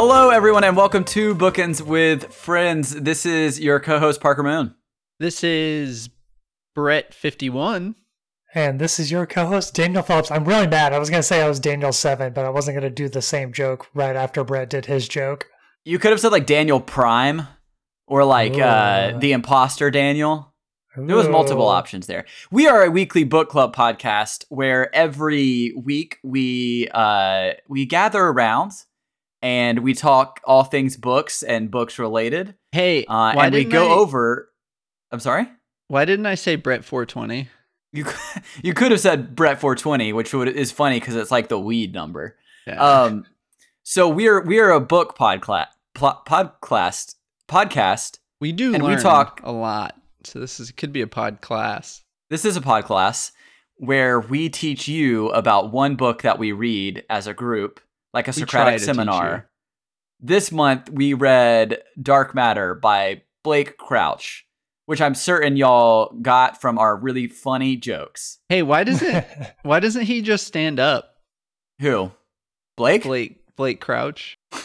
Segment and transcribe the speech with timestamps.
[0.00, 2.90] Hello, everyone, and welcome to Bookends with Friends.
[2.90, 4.76] This is your co-host Parker Moon.
[5.18, 6.08] This is
[6.76, 7.96] Brett51.
[8.54, 10.30] And this is your co-host Daniel Phillips.
[10.30, 10.92] I'm really mad.
[10.92, 13.52] I was gonna say I was Daniel Seven, but I wasn't gonna do the same
[13.52, 15.48] joke right after Brett did his joke.
[15.84, 17.48] You could have said like Daniel Prime
[18.06, 20.54] or like uh, the imposter Daniel.
[20.96, 22.24] There was multiple options there.
[22.52, 28.84] We are a weekly book club podcast where every week we uh, we gather around
[29.42, 32.54] and we talk all things books and books related.
[32.72, 34.50] Hey, Uh, why and we go I, over.
[35.12, 35.46] I'm sorry.
[35.88, 37.48] Why didn't I say Brett420?
[37.92, 38.04] You
[38.62, 41.94] you could have said Brett 420, which would, is funny because it's like the weed
[41.94, 42.36] number.
[42.66, 42.78] Yeah.
[42.82, 43.24] Um,
[43.82, 47.14] so we're we're a book podcast podcast
[47.48, 48.18] podcast.
[48.40, 49.94] we do and we talk- a lot.
[50.24, 52.02] So this is could be a pod class.
[52.28, 53.32] This is a pod class
[53.76, 57.80] where we teach you about one book that we read as a group,
[58.14, 59.50] like a Socratic seminar.
[60.20, 64.46] This month we read Dark Matter by Blake Crouch,
[64.86, 68.38] which I'm certain y'all got from our really funny jokes.
[68.48, 69.24] Hey, why doesn't
[69.62, 71.14] why doesn't he just stand up?
[71.80, 72.10] Who?
[72.76, 73.04] Blake?
[73.04, 74.38] Blake Blake Crouch.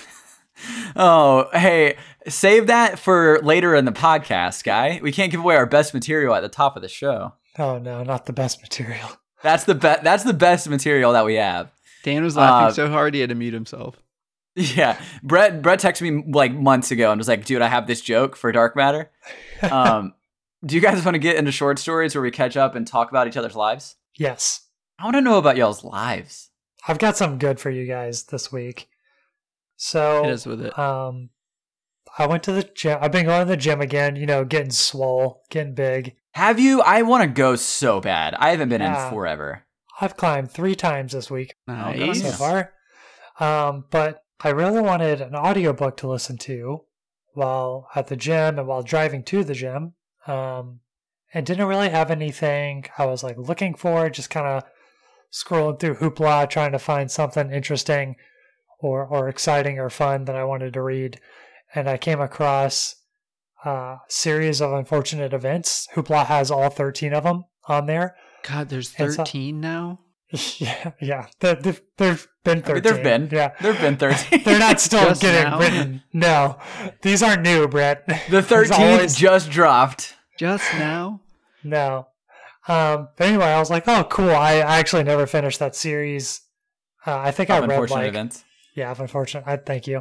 [0.95, 1.97] Oh, hey,
[2.27, 4.99] save that for later in the podcast, guy.
[5.03, 7.33] We can't give away our best material at the top of the show.
[7.59, 9.09] oh no, not the best material.
[9.41, 10.03] That's the best.
[10.03, 11.69] That's the best material that we have.
[12.03, 13.95] Dan was laughing Uh, so hard he had to mute himself.
[14.55, 15.63] Yeah, Brett.
[15.63, 18.51] Brett texted me like months ago and was like, "Dude, I have this joke for
[18.51, 19.09] Dark Matter."
[19.63, 20.13] Um,
[20.63, 23.09] do you guys want to get into short stories where we catch up and talk
[23.09, 23.95] about each other's lives?
[24.15, 24.67] yes,
[24.99, 26.49] I want to know about y'all's lives.
[26.87, 28.89] I've got something good for you guys this week.
[29.77, 30.77] So it is with it.
[30.77, 31.29] Um,
[32.19, 32.99] I went to the gym.
[33.01, 34.15] I've been going to the gym again.
[34.15, 36.15] You know, getting swole, getting big.
[36.33, 36.81] Have you?
[36.81, 38.35] I want to go so bad.
[38.35, 39.05] I haven't been Yeah.
[39.07, 39.63] in forever.
[40.03, 42.21] I've climbed three times this week Nice.
[42.21, 42.73] so far.
[43.39, 46.81] Um, but I really wanted an audiobook to listen to
[47.33, 49.93] while at the gym and while driving to the gym.
[50.27, 50.81] Um,
[51.33, 54.63] and didn't really have anything I was like looking for, just kind of
[55.31, 58.17] scrolling through Hoopla, trying to find something interesting
[58.79, 61.19] or, or exciting or fun that I wanted to read.
[61.73, 62.95] And I came across
[63.65, 65.87] a series of unfortunate events.
[65.95, 68.15] Hoopla has all 13 of them on there.
[68.47, 69.99] God, there's And so- 13 now.
[70.57, 71.27] Yeah, yeah.
[71.41, 72.71] There, there, there've been 13.
[72.71, 73.29] I mean, there've been.
[73.31, 73.51] Yeah.
[73.61, 74.41] There've been thirteen.
[74.45, 75.59] They're not still Just getting now?
[75.59, 76.03] written.
[76.11, 76.57] No,
[77.03, 78.07] these aren't new, Brett.
[78.07, 80.15] the There's thirteenth always- just dropped.
[80.39, 81.21] Just now.
[81.63, 82.07] no.
[82.67, 84.31] Um, but anyway, I was like, oh, cool.
[84.31, 86.41] I, I actually never finished that series.
[87.05, 88.43] Uh, I think I read unfortunate like events.
[88.73, 89.43] yeah, of unfortunate.
[89.45, 89.97] I thank you.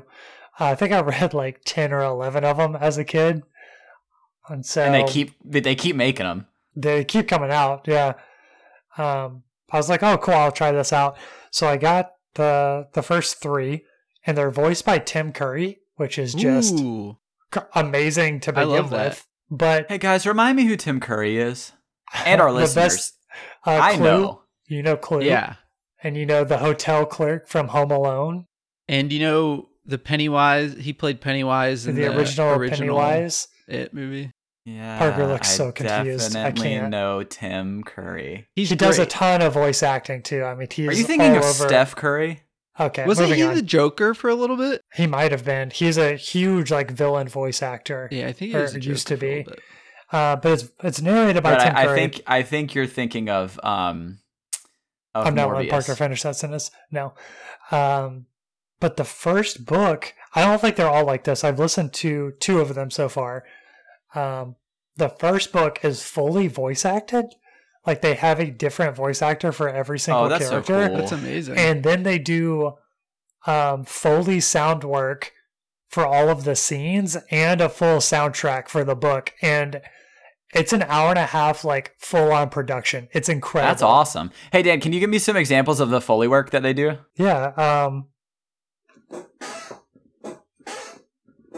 [0.58, 3.42] Uh, I think I read like ten or eleven of them as a kid,
[4.48, 6.46] and so and they keep they keep making them.
[6.74, 7.84] they keep coming out.
[7.86, 8.14] Yeah.
[8.98, 10.34] Um, I was like, oh, cool.
[10.34, 11.16] I'll try this out.
[11.50, 13.84] So I got the the first three,
[14.26, 17.16] and they're voiced by Tim Curry, which is just Ooh.
[17.74, 19.04] amazing to I begin love that.
[19.10, 19.26] with.
[19.50, 21.72] But Hey guys, remind me who Tim Curry is
[22.24, 22.74] and our listeners.
[22.74, 23.14] best,
[23.66, 24.42] uh, I Clue, know.
[24.66, 25.56] you know Clue, Yeah.
[26.02, 28.46] and you know the hotel clerk from Home Alone,
[28.88, 33.48] And you know the Pennywise, he played Pennywise in the, the, original, original Pennywise.
[33.68, 34.30] It movie.
[34.64, 36.36] Yeah, Parker looks I so confused.
[36.36, 36.90] I Definitely can't.
[36.90, 38.46] know Tim Curry.
[38.54, 40.44] He's he does a ton of voice acting too.
[40.44, 41.68] I mean, he's Are you thinking all of over.
[41.68, 42.42] Steph Curry?
[42.78, 43.54] Okay, Wasn't he on.
[43.54, 44.80] the Joker for a little bit?
[44.94, 45.70] He might have been.
[45.70, 48.08] He's a huge like villain voice actor.
[48.12, 49.62] Yeah, I think he Or was the used to Joker for be.
[50.12, 53.28] Uh, but it's it's narrated by But Tim I, I think I think you're thinking
[53.28, 54.18] of um
[55.14, 55.54] of I'm not Morbius.
[55.54, 56.70] letting Parker finish that sentence.
[56.90, 57.14] No.
[57.70, 58.26] Um,
[58.80, 61.44] but the first book, I don't think they're all like this.
[61.44, 63.44] I've listened to two of them so far.
[64.14, 64.56] Um,
[64.96, 67.26] the first book is fully voice acted.
[67.86, 70.88] Like they have a different voice actor for every single Oh, that's so character.
[70.88, 70.96] cool.
[70.98, 71.56] That's amazing.
[71.58, 72.74] And then they do
[73.46, 75.32] um, Foley sound work
[75.88, 79.32] for all of the scenes and a full soundtrack for the book.
[79.42, 79.80] And
[80.54, 83.08] it's an hour and a half, like full on production.
[83.12, 83.70] It's incredible.
[83.70, 84.30] That's awesome.
[84.52, 86.98] Hey Dan, can you give me some examples of the Foley work that they do?
[87.16, 87.46] Yeah.
[87.56, 88.08] Um,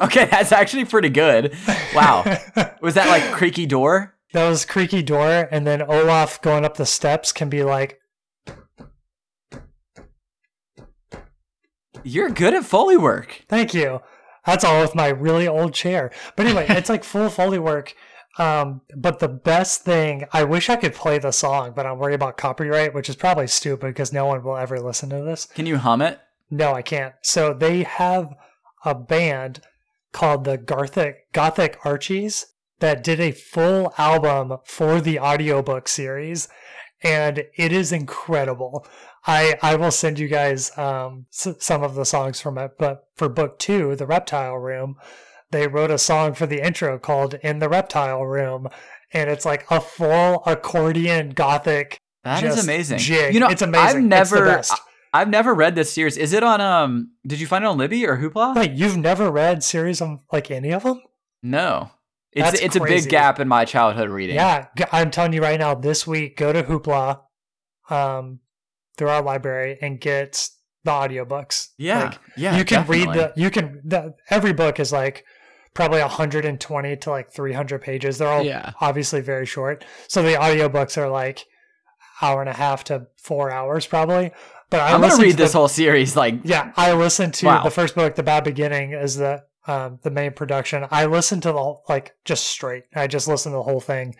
[0.00, 1.54] Okay, that's actually pretty good.
[1.94, 2.24] Wow.
[2.80, 4.14] Was that like creaky door?
[4.32, 8.00] that was creaky door, and then Olaf going up the steps can be like,
[12.02, 13.44] You're good at Foley work.
[13.48, 14.00] "Thank you."
[14.44, 16.10] That's all with my really old chair.
[16.36, 17.94] But anyway, it's like full Foley work.
[18.36, 22.14] Um, but the best thing, I wish I could play the song, but I'm worried
[22.14, 25.46] about copyright, which is probably stupid because no one will ever listen to this.
[25.46, 26.20] Can you hum it?
[26.50, 27.14] No, I can't.
[27.22, 28.34] So they have
[28.84, 29.62] a band
[30.14, 32.46] called the Gothic Gothic Archies
[32.80, 36.48] that did a full album for the audiobook series
[37.02, 38.86] and it is incredible.
[39.26, 42.72] I I will send you guys um s- some of the songs from it.
[42.78, 44.96] But for book two, the Reptile Room,
[45.50, 48.68] they wrote a song for the intro called "In the Reptile Room,"
[49.12, 51.98] and it's like a full accordion gothic.
[52.22, 52.98] That is amazing.
[52.98, 53.34] jig.
[53.34, 54.10] You know, It's amazing.
[54.12, 54.62] I've never,
[55.14, 56.16] I've never read this series.
[56.16, 56.60] Is it on?
[56.60, 58.56] Um, did you find it on Libby or Hoopla?
[58.56, 61.00] Wait, you've never read series of like any of them?
[61.42, 61.90] No,
[62.32, 64.34] it's That's it's a big gap in my childhood reading.
[64.34, 65.74] Yeah, I'm telling you right now.
[65.76, 67.20] This week, go to Hoopla,
[67.90, 68.40] um,
[68.96, 70.48] through our library and get
[70.82, 71.68] the audiobooks.
[71.78, 72.56] yeah, Like, yeah.
[72.58, 73.06] you can definitely.
[73.06, 73.40] read the.
[73.40, 73.80] You can.
[73.84, 75.24] The, every book is like
[75.74, 78.18] probably 120 to like 300 pages.
[78.18, 78.72] They're all Yeah.
[78.80, 79.84] obviously very short.
[80.08, 81.44] So the audiobooks are like
[82.22, 84.32] hour and a half to four hours probably.
[84.74, 86.16] But I I'm gonna read to this the- whole series.
[86.16, 87.62] Like, Yeah, I listened to Wow.
[87.62, 90.84] the first book, The Bad Beginning, is the um, the main production.
[90.90, 92.84] I listened to the whole, like just straight.
[92.94, 94.16] I just listened to the whole thing.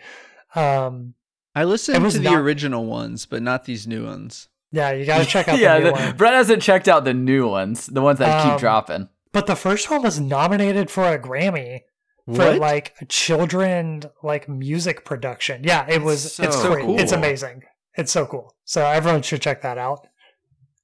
[0.55, 1.13] Um,
[1.53, 4.47] I listened to the not- original ones, but not these new ones.
[4.71, 7.13] yeah, you got to check out yeah, the new the- Brett hasn't checked out the
[7.13, 9.09] new ones, the ones that Um, keep dropping.
[9.33, 11.81] But the first one was nominated for a Grammy
[12.25, 12.57] for What?
[12.59, 15.63] like children like music production.
[15.63, 16.33] Yeah, it was.
[16.35, 16.89] so it's great.
[17.01, 17.63] It's amazing.
[17.97, 18.55] It's so cool.
[18.63, 20.07] So everyone should check that out.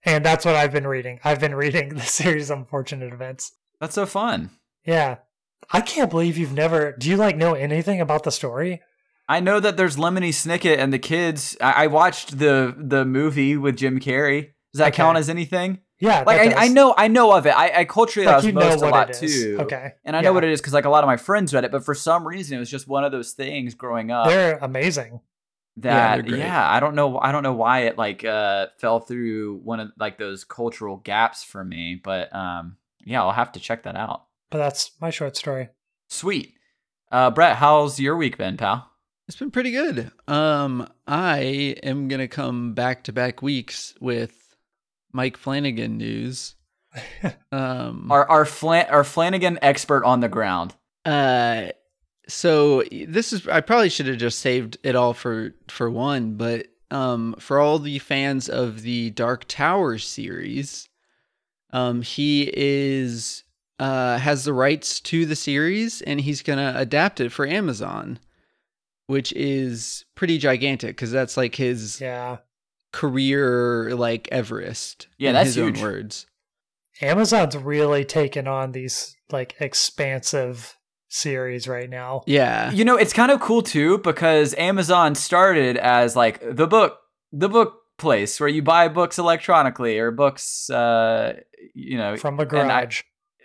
[0.03, 1.19] And that's what I've been reading.
[1.23, 3.53] I've been reading the series Unfortunate Events.
[3.79, 4.51] That's so fun.
[4.85, 5.17] Yeah.
[5.71, 6.93] I can't believe you've never.
[6.93, 8.81] Do you like know anything about the story?
[9.29, 11.55] I know that there's Lemony Snicket and the kids.
[11.61, 14.51] I, I watched the the movie with Jim Carrey.
[14.73, 14.97] Does that Okay.
[14.97, 15.79] count as anything?
[15.99, 17.51] Yeah, Like I, I know I know of it.
[17.51, 19.57] I, I culturally Like, I was know most a lot too.
[19.61, 21.63] Okay, And I know what it is because like a lot of my friends read
[21.63, 24.57] it, but for some reason it was just one of those things growing up They're
[24.57, 25.21] amazing.
[25.77, 29.57] That they're yeah, I don't know I don't know why it like uh fell through
[29.63, 33.83] one of like those cultural gaps for me, but um yeah, I'll have to check
[33.83, 34.25] that out.
[34.49, 35.69] But that's my short story.
[36.09, 36.55] Sweet.
[37.11, 38.87] Uh Brett, how's your week been, pal?
[39.27, 40.11] It's been pretty good.
[40.27, 44.33] Um, I am gonna come back to back weeks with
[45.13, 46.55] Mike Flanagan news.
[47.53, 50.75] Um, Our our Flan- our Flanagan expert on the ground.
[51.05, 51.67] Uh,
[52.31, 56.67] so this is I probably should have just saved it all for for one, but
[56.89, 60.89] um, for all the fans of the Dark Tower series,
[61.71, 63.43] um, he is
[63.79, 68.19] uh has the rights to the series and he's gonna adapt it for Amazon,
[69.07, 72.37] which is pretty gigantic because that's like his Yeah.
[72.93, 75.07] career like Everest.
[75.17, 75.77] Yeah, in that's his huge.
[75.77, 76.25] own words.
[77.01, 80.77] Amazon's really taken on these like expansive
[81.13, 82.23] series right now.
[82.25, 86.97] Yeah, You know, it's kind of cool too because Amazon started as like the book
[87.31, 91.33] the book place where you buy books electronically or books uh
[91.75, 93.03] you know From a and I- garage.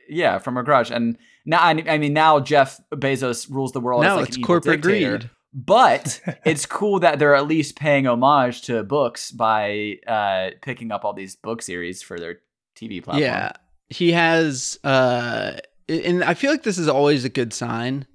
[0.08, 4.02] yeah from a garage and now I I mean now Jeff Bezos rules the world
[4.04, 5.18] as now like it's an corporate dictator.
[5.18, 5.30] greed.
[5.52, 11.04] but it's cool that they're at least paying homage to books by uh picking up
[11.04, 12.38] all these book series for their
[12.78, 13.22] TV platform.
[13.22, 13.52] Yeah.
[13.90, 18.06] He has uh and I feel like this is always a good sign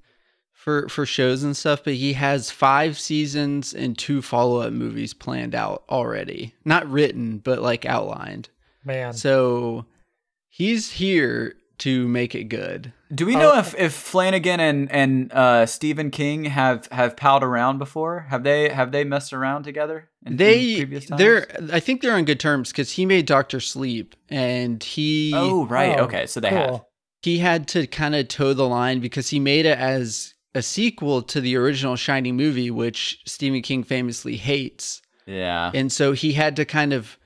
[0.53, 5.55] for for shows and stuff, but he has 5 seasons and two follow-up movies planned
[5.55, 6.53] out already.
[6.65, 8.49] Not written, but like outlined.
[8.85, 9.13] Man.
[9.13, 9.85] So
[10.49, 12.93] he's here to make it good.
[13.13, 13.39] Do we Oh.
[13.39, 18.27] know if, if Flanagan and and uh, Stephen King have have palled around before?
[18.29, 20.09] Have they have they messed around together?
[20.25, 21.19] In, in They previous times?
[21.19, 25.65] they're I think they're on good terms cuz he made Doctor Sleep and he oh
[25.65, 26.87] right Oh, okay so they have cool.
[27.23, 31.21] He had to kind of toe the line because he made it as a sequel
[31.21, 35.01] to the original Shining movie, which Stephen King famously hates.
[35.25, 37.17] yeah And so he had to kind of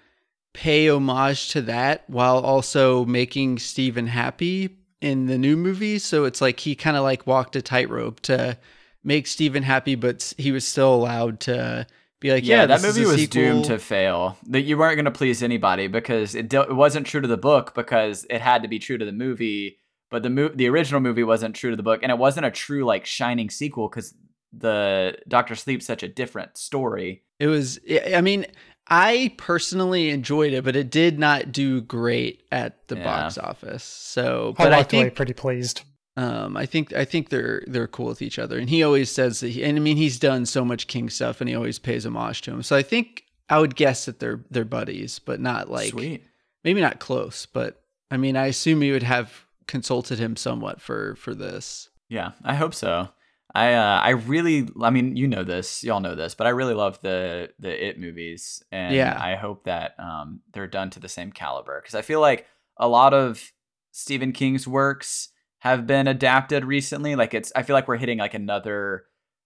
[0.53, 5.99] pay homage to that while also making Stephen happy in the new movie.
[5.99, 8.57] So it's like he kind of like walked a tightrope to
[9.03, 11.85] make Stephen happy, but he was still allowed to
[12.19, 13.41] be like, yeah, yeah, that movie was sequel.
[13.41, 14.37] doomed to fail.
[14.47, 17.37] That you weren't going to please anybody because it, do- it wasn't true to the
[17.37, 19.79] book because it had to be true to the movie.
[20.15, 22.51] But the mo- the original movie wasn't true to the book, and it wasn't a
[22.51, 24.13] true like shining sequel because
[24.53, 27.23] the Doctor Sleep's such a different story.
[27.37, 28.45] It was, I I mean,
[28.87, 33.03] I personally enjoyed it, but it did not do great at the Yeah.
[33.03, 33.83] box office.
[33.83, 35.81] So, I but I, walked away think, pretty pleased.
[36.15, 38.57] um, I think, I think they're they're cool with each other.
[38.57, 41.41] And he always says that, he, and I mean, he's done so much King stuff,
[41.41, 42.63] and he always pays homage to him.
[42.63, 46.23] So I think I would guess that they're they're buddies, but not like Sweet.
[46.63, 47.45] maybe not close.
[47.45, 51.89] But I mean, I assume you would have consulted him somewhat for for this.
[52.09, 53.09] Yeah, I hope so.
[53.53, 56.73] I uh, I really I mean you know this y'all know this but I really
[56.73, 59.17] love the the It movies and Yeah.
[59.19, 62.87] I hope that um they're done to the same caliber because I feel like a
[62.87, 63.51] lot of
[63.91, 65.29] Stephen King's works
[65.59, 69.05] have been adapted recently like it's I feel like we're hitting like another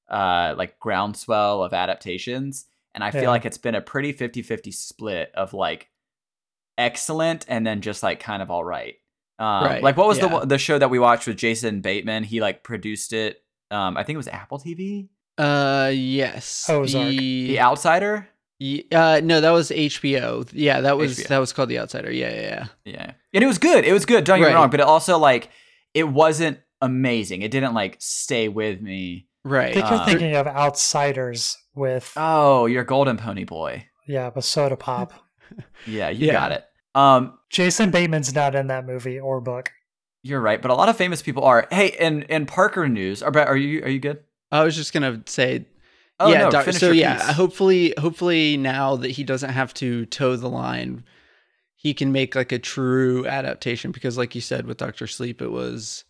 [0.09, 3.29] uh like groundswell of adaptations and I feel Yeah.
[3.29, 5.89] like it's been a pretty 50-50 split of like
[6.77, 8.95] excellent and then just like kind of all right.
[9.39, 10.33] Um, Right, Like what was the yeah.
[10.33, 12.23] one- the show that we watched with Jason Bateman?
[12.25, 13.41] He like produced it.
[13.71, 15.07] Um, I think it was Apple TV.
[15.37, 16.69] Uh, yes.
[16.69, 17.07] Ozark.
[17.09, 18.27] The, The Outsider.
[18.59, 20.45] Ye- uh, no, that was HBO.
[20.51, 21.27] Yeah, that was HBO.
[21.29, 22.11] that was called The Outsider.
[22.11, 22.65] Yeah, yeah, yeah.
[22.83, 23.85] Yeah, and it was good.
[23.85, 24.25] It was good.
[24.25, 25.49] Don't get me wrong, but it also like
[25.93, 27.41] it wasn't amazing.
[27.41, 29.27] It didn't like stay with me.
[29.45, 29.77] Right.
[29.77, 29.85] I Right.
[29.85, 33.85] think you're Uh, thinking of Outsiders with Oh, you're Golden Pony Boy.
[34.07, 35.13] yeah, with Soda Pop.
[35.87, 36.33] Yeah, you Yeah.
[36.33, 36.65] got it.
[36.95, 39.71] Um, Jason Bateman's not in that movie or book.
[40.23, 41.67] you're right, but a lot of famous people are.
[41.71, 44.19] Hey, and in Parker news, are are you are you good?
[44.51, 45.65] I was just gonna say.
[46.19, 46.39] Oh yeah.
[46.39, 47.35] no, doc- so yeah, piece.
[47.37, 51.05] hopefully, hopefully now that he doesn't have to toe the line,
[51.77, 53.91] he can make like a true adaptation.
[53.91, 56.03] Because, like you said, with Doctor Sleep, it was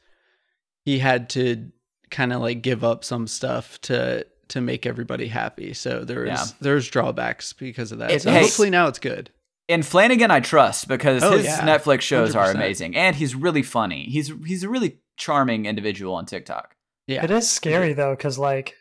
[0.83, 1.71] he had to
[2.09, 5.73] kind of like give up some stuff to to make everybody happy.
[5.75, 6.45] So there's Yeah.
[6.59, 8.09] there's drawbacks because of that.
[8.09, 9.29] It- so hey- hopefully now it's good.
[9.69, 11.59] In Flanagan, I trust because Oh, his yeah.
[11.61, 12.55] Netflix shows are 100%.
[12.55, 14.05] amazing, and he's really funny.
[14.09, 16.75] He's he's a really charming individual on TikTok.
[17.05, 17.23] Yeah.
[17.23, 18.75] It is scary though, because like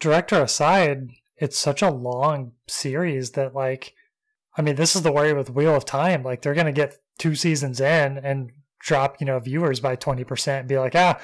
[0.00, 3.92] director aside, it's such a long series that like,
[4.56, 6.22] I mean, this is the worry with Wheel of Time.
[6.22, 10.60] Like they're gonna get two seasons in and drop you know viewers by twenty percent
[10.60, 11.20] and be like, ah,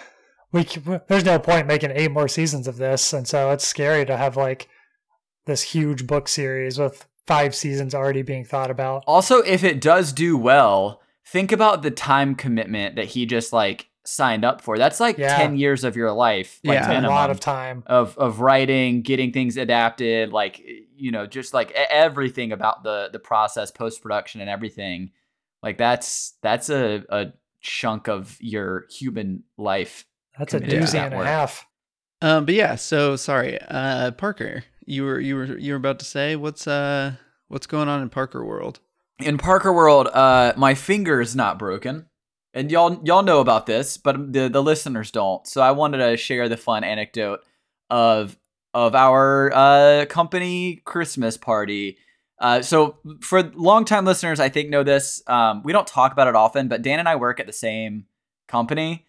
[0.52, 0.64] we
[1.08, 4.36] there's no point making eight more seasons of this, and so it's scary to have
[4.36, 4.68] like
[5.46, 9.04] this huge book series with five seasons already being thought about.
[9.06, 13.88] Also, if it does do well, think about the time commitment that he just like
[14.04, 14.78] signed up for.
[14.78, 15.36] That's like Yeah.
[15.36, 16.90] ten years of your life, like Yeah.
[16.98, 17.84] It's a lot of time.
[17.86, 20.60] of of writing, getting things adapted, like
[20.96, 25.10] you know, just like everything about the the process, post production, and everything.
[25.62, 27.26] Like that's that's a a
[27.60, 30.06] chunk of your human life.
[30.38, 31.66] That's a committed doozy that and a half.
[32.22, 36.04] Um, but yeah, so sorry, uh, Parker, you were you were you were about to
[36.04, 37.12] say what's uh
[37.48, 38.80] what's going on in Parker World?
[39.20, 42.06] In Parker World, uh, my finger is not broken,
[42.54, 45.46] and y'all y'all know about this, but the the listeners don't.
[45.46, 47.40] So I wanted to share the fun anecdote
[47.90, 48.38] of
[48.72, 51.98] of our uh, company Christmas party.
[52.40, 55.22] Uh, so for longtime listeners, I think know this.
[55.26, 58.06] Um, we don't talk about it often, but Dan and I work at the same
[58.46, 59.04] company,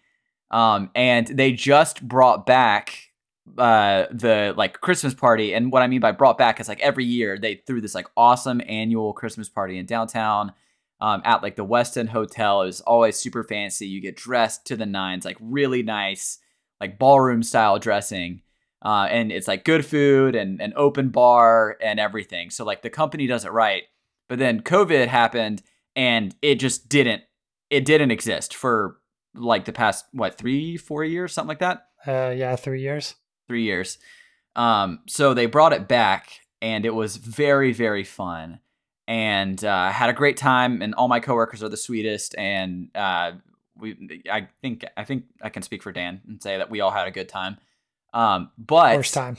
[0.50, 3.09] um, and they just brought back
[3.58, 7.04] uh the like christmas party and what i mean by brought back is like every
[7.04, 10.52] year they threw this like awesome annual christmas party in downtown
[11.00, 12.62] um, at like the west end hotel.
[12.62, 13.86] It was always super fancy.
[13.86, 16.38] You get dressed to the nines like really nice
[16.80, 18.42] like ballroom style dressing
[18.82, 22.50] uh, and it's like good food and an open bar and everything.
[22.50, 23.84] So like the company does it right.
[24.28, 25.62] But then covid happened
[25.96, 27.22] and it just didn't
[27.68, 28.98] it didn't exist for
[29.34, 31.86] like the past what three four years something like that?
[32.06, 33.14] Uh, yeah, three years.
[33.50, 33.98] Three years.
[34.54, 36.30] Um, so they brought it back,
[36.62, 38.60] and it was very, very fun,
[39.08, 40.82] and uh, I had a great time.
[40.82, 43.32] And all my coworkers are the sweetest, and uh,
[43.76, 46.92] we, I think, I think I can speak for Dan and say that we all
[46.92, 47.56] had a good time.
[48.14, 49.36] Um, but Worst time.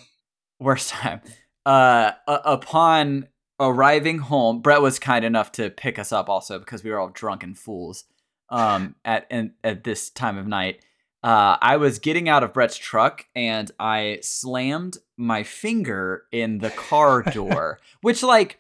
[0.60, 1.22] worst time.
[1.66, 3.28] Uh, upon
[3.60, 7.12] arriving home, Brett was kind enough to pick us up also because we were all
[7.14, 8.04] drunken fools.
[8.50, 10.84] Um, at in, at this time of night,
[11.24, 16.70] uh, I was getting out of Brett's truck and I slammed my finger in the
[16.72, 18.58] car door, which like.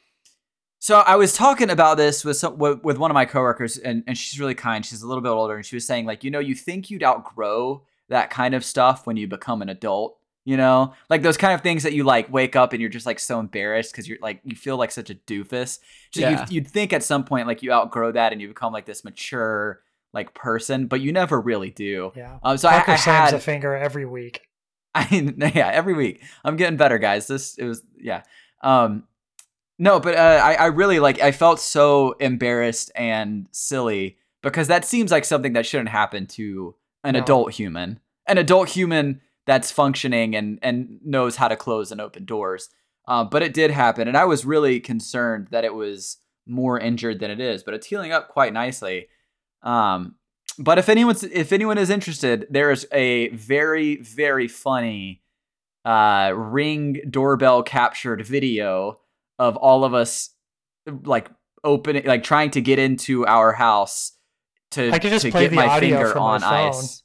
[0.83, 4.03] So I was talking about this with some, with, with one of my coworkers, and,
[4.07, 4.83] and she's really kind.
[4.83, 7.03] She's a little bit older, and she was saying like, you know, you think you'd
[7.03, 11.53] outgrow that kind of stuff when you become an adult, you know, like those kind
[11.53, 14.17] of things that you like wake up and you're just like so embarrassed because you're
[14.23, 15.77] like you feel like such a doofus.
[16.15, 16.41] So Yeah.
[16.41, 19.05] you'd, you'd think at some point like you outgrow that and you become like this
[19.05, 19.81] mature
[20.13, 22.11] like person, but you never really do.
[22.15, 22.39] Yeah.
[22.43, 24.41] Um, so I, Parker I slams had a finger every week.
[24.95, 26.21] I mean, yeah, every week.
[26.43, 27.27] I'm getting better, guys.
[27.27, 28.23] This it was yeah.
[28.61, 29.03] Um
[29.79, 34.85] no, but uh, I I really like I felt so embarrassed and silly because that
[34.85, 37.21] seems like something that shouldn't happen to an No.
[37.21, 37.99] adult human.
[38.27, 42.69] An adult human that's functioning and and knows how to close and open doors.
[43.07, 47.19] Uh, but it did happen, and I was really concerned that it was more injured
[47.19, 47.63] than it is.
[47.63, 49.07] But it's healing up quite nicely.
[49.63, 50.15] Um,
[50.57, 55.21] but if anyone's if anyone is interested, there is a very very funny
[55.85, 58.99] uh, ring doorbell captured video
[59.39, 60.29] of all of us
[61.03, 61.29] like
[61.63, 64.13] opening like trying to get into our house
[64.71, 66.69] to I could just to play get the my audio finger from my on phone.
[66.69, 67.03] ice.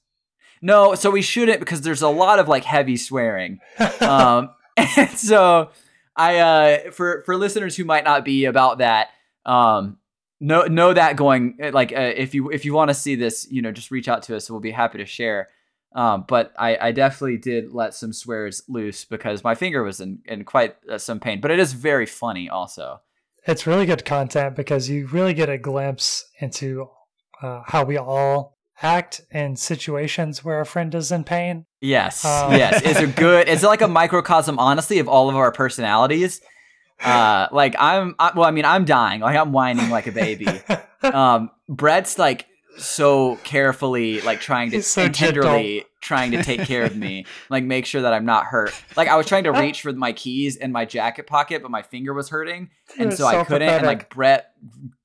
[0.62, 3.60] No, so we shouldn't because there's a lot of like heavy swearing
[4.00, 5.70] um, and so
[6.16, 9.08] I uh, for for listeners who might not be about that,
[9.44, 9.98] um,
[10.40, 13.46] know know that going uh, like uh, if you if you want to see this,
[13.50, 14.50] you know, just reach out to us.
[14.50, 15.48] We'll be happy to share.
[15.94, 20.18] Um, but I, I definitely did let some swears loose because my finger was in,
[20.26, 21.40] in quite uh, some pain.
[21.40, 23.00] But it is very funny also.
[23.46, 26.90] It's really good content because you really get a glimpse into
[27.40, 31.64] uh, how we all act in situations where a friend is in pain.
[31.80, 32.82] Yes, Um, yes.
[32.84, 33.48] It's a good.
[33.48, 36.42] It's like a microcosm, honestly, of all of our personalities.
[37.02, 38.14] Uh, like I'm.
[38.18, 39.20] I, well, I mean, I'm dying.
[39.20, 40.46] Like I'm whining like a baby.
[41.02, 42.46] Um, Brett's like
[42.78, 47.86] so carefully, like trying to so tenderly trying to take care of me, like make
[47.86, 48.72] sure that I'm not hurt.
[48.96, 51.82] Like I was trying to reach for my keys in my jacket pocket, but my
[51.82, 53.68] finger was hurting, and It's so, I couldn't.
[53.68, 54.10] And like.
[54.10, 54.52] Brett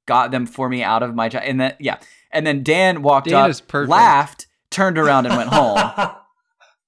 [0.06, 1.98] got them for me out of my jacket, and then yeah,
[2.32, 6.12] and then Dan walked Dan up, laughed, turned around, and went home.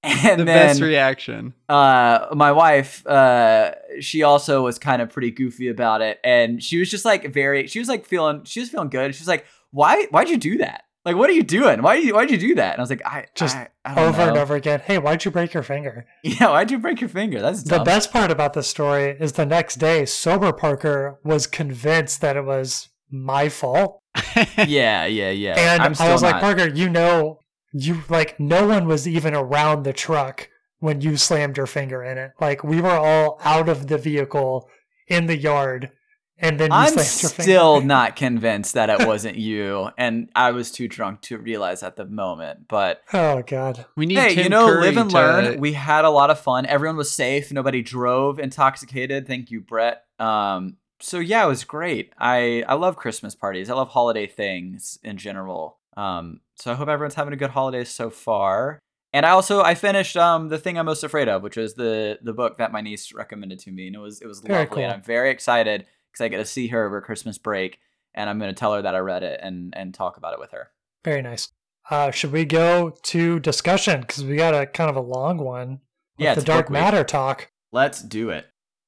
[0.03, 1.53] And the then best reaction.
[1.69, 6.77] uh my wife uh she also was kind of pretty goofy about it and she
[6.77, 9.45] was just like very she was like feeling she was feeling good she was like
[9.72, 12.55] why why'd you do that like what are you doing why you why'd you do
[12.55, 14.29] that and i was like i Just I, I over know.
[14.29, 14.81] and over again.
[14.86, 16.05] Hey, why'd you break your finger?
[16.24, 19.45] yeah why'd you break your finger that's The best part about this story is the
[19.45, 24.00] next day, sober Parker was convinced that it was my fault.
[24.67, 27.39] yeah yeah yeah And i'm still I was not like, Parker, you know,
[27.74, 30.50] you like, no one was even around the truck
[30.80, 32.32] when you slammed your finger in it.
[32.39, 34.70] Like, we were all out of the vehicle
[35.08, 35.92] in the yard,
[36.38, 37.88] and then you i'm slammed your still finger.
[37.88, 42.06] not convinced that it wasn't you and i was too drunk to realize at the
[42.06, 43.86] moment but Oh, God.
[43.96, 45.60] We need hey, Tim you know, Curry live and to- learn.
[45.60, 46.65] We had a lot of fun.
[46.65, 47.51] Everyone was safe.
[47.51, 49.27] Nobody drove intoxicated.
[49.27, 50.03] Thank you, Brett.
[50.20, 52.13] Um, so yeah, it was great.
[52.18, 53.70] I I love Christmas parties.
[53.70, 55.77] I love holiday things in general.
[55.96, 58.79] Um, so I hope everyone's having a good holiday so far.
[59.12, 62.17] And I also I finished um the thing I'm most afraid of, which was the
[62.22, 64.83] the book that my niece recommended to me, and it was it was Very lovely,
[64.83, 64.93] and.
[64.93, 67.79] I'm very excited because I get to see her over Christmas break,
[68.15, 70.51] and I'm gonna tell her that I read it and and talk about it with
[70.51, 70.69] her.
[71.05, 71.50] Very nice.
[71.91, 74.01] Uh, should we go to discussion?
[74.01, 75.69] Because we got a kind of a long one.
[75.69, 75.79] with
[76.17, 76.74] Yeah, the dark week.
[76.74, 77.50] matter talk.
[77.71, 78.45] Let's do it.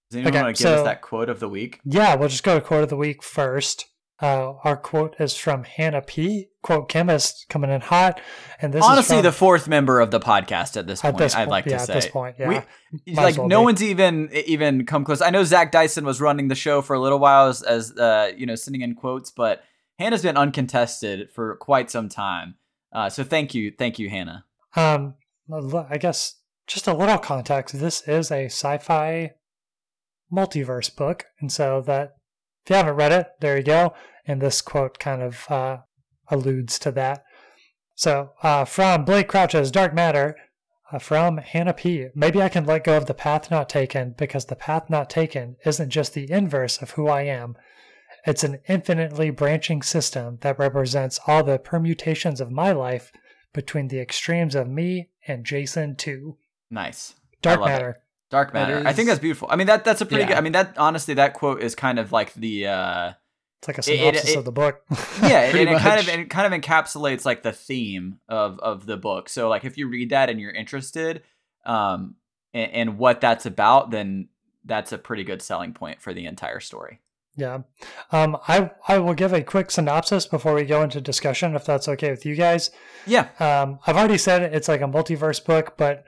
[0.10, 1.82] Does anyone Okay, want to give us that quote of the week?
[1.84, 3.88] Yeah, we'll just go to quote of the week first.
[4.22, 6.48] Uh, our quote is from Hannah P.
[6.62, 8.20] Quote chemist coming in hot,
[8.62, 11.18] and this honestly is from, the fourth member of the podcast at this at point.
[11.18, 11.94] this I'd point- like yeah, to at say.
[11.96, 12.64] this point, yeah.
[13.06, 13.66] We- like well no be.
[13.66, 15.22] one's even even come close.
[15.22, 18.32] I know Zach Dyson was running the show for a little while as, as uh,
[18.38, 19.64] you know sending in quotes, but
[20.00, 22.56] Hannah's been uncontested for quite some time.
[22.94, 24.46] Uh, so thank you, thank you, Hannah.
[24.78, 25.16] Um,
[25.52, 26.36] I guess
[26.68, 27.78] just a little context.
[27.80, 29.34] This is a sci-fi
[30.34, 32.16] multiverse book, and so that
[32.66, 33.94] if you haven't read it, there you go.
[34.26, 35.78] And this quote kind of uh,
[36.30, 37.24] alludes to that.
[37.94, 40.36] So, uh, from Blake Crouch's Dark Matter,
[40.92, 42.08] uh, from Hannah P.
[42.14, 45.56] Maybe I can let go of the path not taken because the path not taken
[45.66, 47.56] isn't just the inverse of who I am.
[48.26, 53.12] It's an infinitely branching system that represents all the permutations of my life
[53.54, 56.38] between the extremes of me and Jason 2.
[56.70, 57.90] Nice, Dark Matter.
[57.90, 57.98] it.
[58.36, 58.84] Dark matter.
[58.86, 59.48] I think that's beautiful.
[59.50, 60.28] I mean that that's a pretty Yeah.
[60.30, 60.38] good.
[60.38, 62.68] I mean that honestly that quote is kind of like the.
[62.68, 63.14] uh
[63.60, 64.82] It's like a It- it- synopsis it- of the book.
[65.24, 68.98] yeah, and it kind of it kind of encapsulates like the theme of of the
[68.98, 69.30] book.
[69.30, 71.24] So like if you read that and you're interested,
[71.66, 72.16] um,
[72.54, 74.28] and, and what that's about, then
[74.66, 77.00] that's a pretty good selling point for the entire story.
[77.38, 77.60] Yeah.
[78.12, 81.88] Um, I, I will give a quick synopsis before we go into discussion, if that's
[81.90, 82.72] okay with you guys.
[83.06, 86.06] Yeah, Um, I've already said it, it's like a multiverse book, but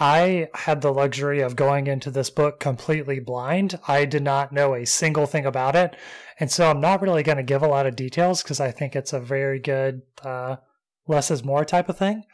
[0.00, 3.78] I had the luxury of going into this book completely blind.
[3.86, 5.96] I did not know a single thing about it.
[6.40, 8.96] And so I'm not really going to give a lot of details because I think
[8.96, 10.56] it's a very good uh,
[11.06, 12.24] less is more type of thing.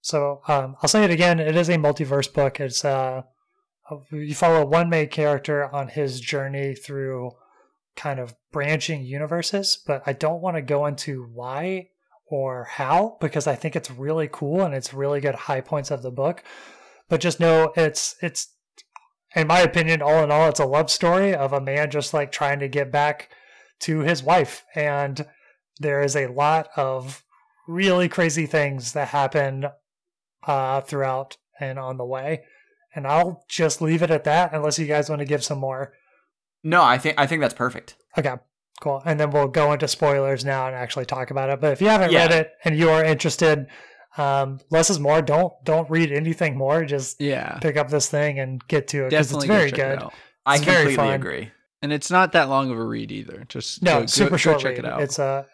[0.00, 1.40] So um, I'll say it again.
[1.40, 2.60] It is a multiverse book.
[2.60, 3.22] It's uh,
[4.10, 7.32] you follow one main character on his journey through
[7.96, 11.90] kind of branching universes, but I don't want to go into why
[12.26, 16.02] or how because I think it's really cool and it's really good high points of
[16.02, 16.44] the book.
[17.10, 18.54] But just know it's it's
[19.34, 22.32] in my opinion, all in all, it's a love story of a man just like
[22.32, 23.28] trying to get back
[23.80, 24.64] to his wife.
[24.74, 25.26] And
[25.78, 27.22] there is a lot of
[27.68, 29.66] really crazy things that happen
[30.46, 32.44] uh, throughout and on the way.
[32.94, 35.92] And I'll just leave it at that unless you guys want to give some more.
[36.64, 37.96] no, I think I think that's perfect.
[38.18, 38.34] Okay,
[38.80, 39.00] cool.
[39.04, 41.60] And then we'll go into spoilers now and actually talk about it.
[41.60, 43.68] But if you haven't read it and you are interested,
[44.16, 45.22] um, less is more.
[45.22, 46.84] Don't don't read anything more.
[46.84, 49.98] Just Yeah, pick up this thing and get to it because it's very check it
[50.00, 50.08] good.
[50.46, 51.50] I It's completely agree.
[51.82, 53.44] And it's not that long of a read either.
[53.48, 54.56] Just No, go, super go, short.
[54.58, 54.84] Go check read.
[54.84, 55.02] it out.
[55.02, 55.44] It's uh,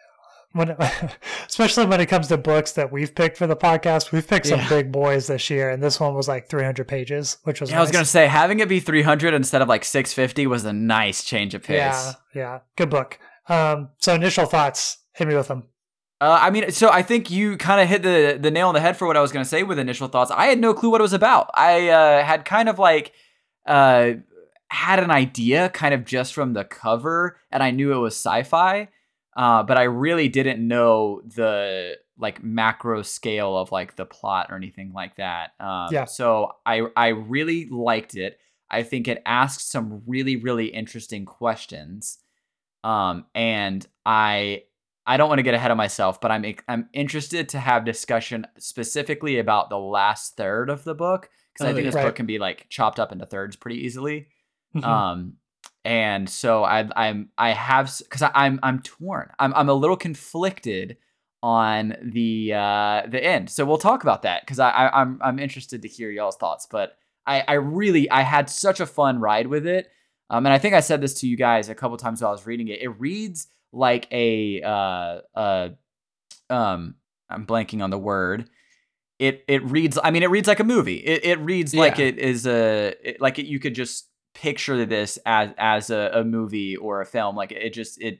[0.53, 0.75] when
[1.47, 4.11] especially when it comes to books that we've picked for the podcast.
[4.11, 4.69] We've picked some Yeah.
[4.69, 7.81] big boys this year, and this one was like 300 pages, which was Yeah, I
[7.81, 11.53] was gonna say having it be 300 instead of like 650 was a nice change
[11.53, 11.75] of pace.
[11.77, 13.19] yeah, yeah, good book.
[13.49, 15.63] Um, so initial thoughts, hit me with them.
[16.19, 18.81] Uh, I mean, so I think you kind of hit the the nail on the
[18.81, 20.31] head for what I was going to say with initial thoughts.
[20.31, 21.51] I had no clue what it was about.
[21.53, 23.13] I uh, had kind of like
[23.67, 24.13] uh,
[24.69, 28.89] had an idea, kind of just from the cover, and I knew it was sci-fi,
[29.35, 34.55] uh, but I really didn't know the like macro scale of like the plot or
[34.55, 35.51] anything like that.
[35.59, 36.05] Um, Yeah.
[36.05, 38.39] So I I really liked it.
[38.71, 42.17] I think it asked some really really interesting questions,
[42.83, 44.63] um, and I
[45.07, 48.45] I don't want to get ahead of myself, but I'm I'm interested to have discussion
[48.59, 51.87] specifically about the last third of the book because I Oh, think yeah.
[51.91, 52.03] this Right.
[52.05, 54.27] book can be like chopped up into thirds pretty easily.
[54.75, 54.83] Mhm.
[54.83, 55.33] Um,
[55.85, 59.31] and so I I'm I have because I'm I'm torn.
[59.39, 60.97] I'm I'm a little conflicted
[61.41, 63.49] on the uh the end.
[63.49, 66.67] So we'll talk about that because I, I I'm I'm interested to hear y'all's thoughts.
[66.69, 69.89] But I I really I had such a fun ride with it.
[70.29, 72.33] Um, and I think I said this to you guys a couple times while I
[72.33, 72.81] was reading it.
[72.81, 75.69] It reads like a uh uh
[76.49, 76.95] um
[77.29, 78.49] I'm blanking on the word.
[79.19, 80.97] It it reads I mean it reads like a movie.
[80.97, 85.17] It it reads like it is a it, like it, you could just picture this
[85.25, 87.35] as as a, a movie or a film.
[87.35, 88.19] Like it just it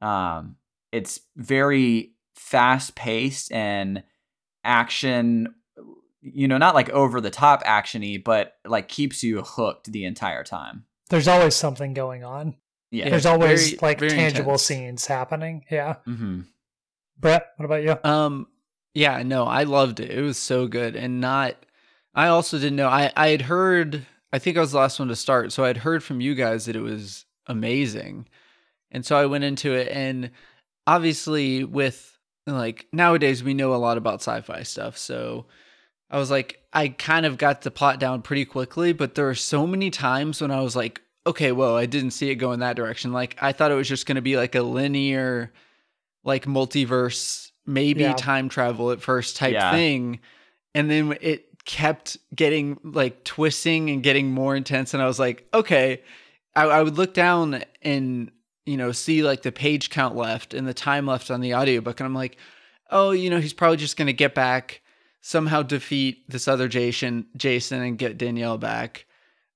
[0.00, 0.56] um
[0.90, 4.02] it's very fast paced and
[4.64, 5.54] action
[6.22, 10.44] you know not like over the top actiony but like keeps you hooked the entire
[10.44, 12.56] time There's always something going on.
[12.92, 14.62] Yeah, There's always very- like very tangible intense.
[14.62, 15.64] scenes happening.
[15.70, 15.94] Yeah.
[16.04, 16.42] hmm
[17.18, 17.96] Brett, what about you?
[18.08, 18.46] Um,
[18.94, 20.10] yeah, no, I loved it.
[20.10, 21.56] It was so good, and not.
[22.14, 22.88] I also didn't know.
[22.88, 24.06] I I had heard.
[24.32, 26.66] I think I was the last one to start, so I'd heard from you guys
[26.66, 28.28] that it was amazing,
[28.90, 30.30] and so I went into it, and
[30.86, 35.46] obviously with like nowadays we know a lot about sci-fi stuff, so
[36.10, 39.34] I was like, I kind of got the plot down pretty quickly, but there were
[39.34, 42.60] so many times when I was like, okay, well, I didn't see it go in
[42.60, 43.12] that direction.
[43.12, 45.52] Like I thought it was just going to be like a linear,
[46.24, 48.14] like multiverse, maybe Yeah.
[48.14, 49.70] time travel at first type Yeah.
[49.70, 50.20] thing,
[50.74, 55.46] and then it kept getting like twisting and getting more intense, and I was like,
[55.54, 56.02] okay,
[56.56, 58.30] I, I would look down and
[58.66, 62.00] you know see like the page count left and the time left on the audiobook,
[62.00, 62.36] and I'm like,
[62.90, 64.80] oh, you know, he's probably just going to get back
[65.20, 69.06] somehow defeat this other Jason Jason and get Danielle back.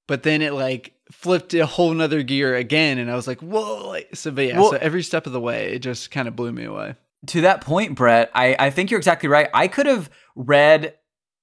[0.06, 3.88] But then it like flipped a whole nother gear again and I was like, whoa.
[3.88, 6.34] Like, so but yeah, Well- so every step of the way it just kind of
[6.36, 6.94] blew me away.
[7.28, 10.94] to that point brett i i think you're exactly right i could have read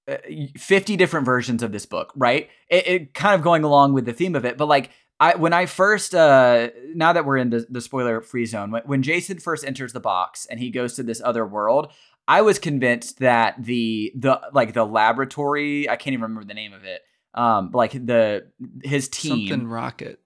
[0.07, 0.17] uh,
[0.55, 4.13] 50 different versions of this book right it, it kind of going along with the
[4.13, 7.65] theme of it but like I, when I first, uh, now that we're in the,
[7.69, 11.03] the spoiler free zone, when, when Jason first enters the box and he goes to
[11.03, 11.93] this other world,
[12.27, 16.73] I was convinced that the the like the laboratory, I can't even remember the name
[16.73, 18.47] of it, um, like the
[18.83, 20.19] his team, Something rocket.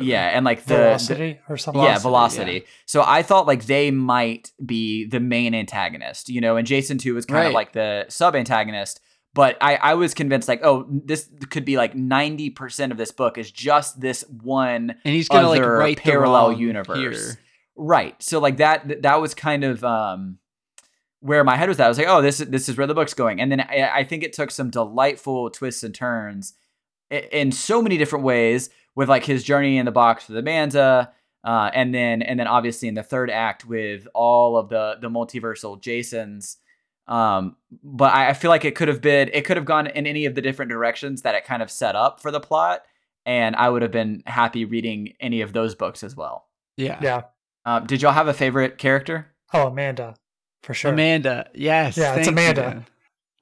[0.00, 0.74] yeah, and like the,
[1.08, 1.82] the or something?
[1.82, 2.64] yeah, Velocity, velocity.
[2.86, 7.14] So I thought like they might be the main antagonist, you know, and Jason 2
[7.14, 7.54] was kind of Right.
[7.54, 9.00] like the sub antagonist.
[9.32, 13.38] But I, I was convinced like, oh, this could be like 90% of this book
[13.38, 16.98] is just this one And he's gonna like other write parallel wrong universe.
[16.98, 17.38] here.
[17.76, 18.20] Right.
[18.20, 20.38] So like that that was kind of um
[21.20, 21.86] where my head was at.
[21.86, 23.40] I was like, oh, this is this is where the book's going.
[23.40, 26.54] And then I, I think it took some delightful twists and turns
[27.12, 31.12] i- in so many different ways with like his journey in the box with Amanda,
[31.44, 35.08] uh, and then and then obviously in the third act with all of the the
[35.08, 36.56] multiversal Jasons.
[37.06, 40.06] Um, but I, I feel like it could have been it could have gone in
[40.06, 42.82] any of the different directions that it kind of set up for the plot,
[43.26, 46.46] and I would have been happy reading any of those books as well.
[46.76, 46.98] Yeah.
[47.02, 47.22] Yeah.
[47.66, 49.26] Um, did y'all have a favorite character?
[49.52, 50.14] Oh, Amanda,
[50.62, 50.92] for sure.
[50.92, 51.48] Amanda.
[51.54, 51.96] Yes.
[51.96, 52.86] Yeah, it's thank you, Amanda.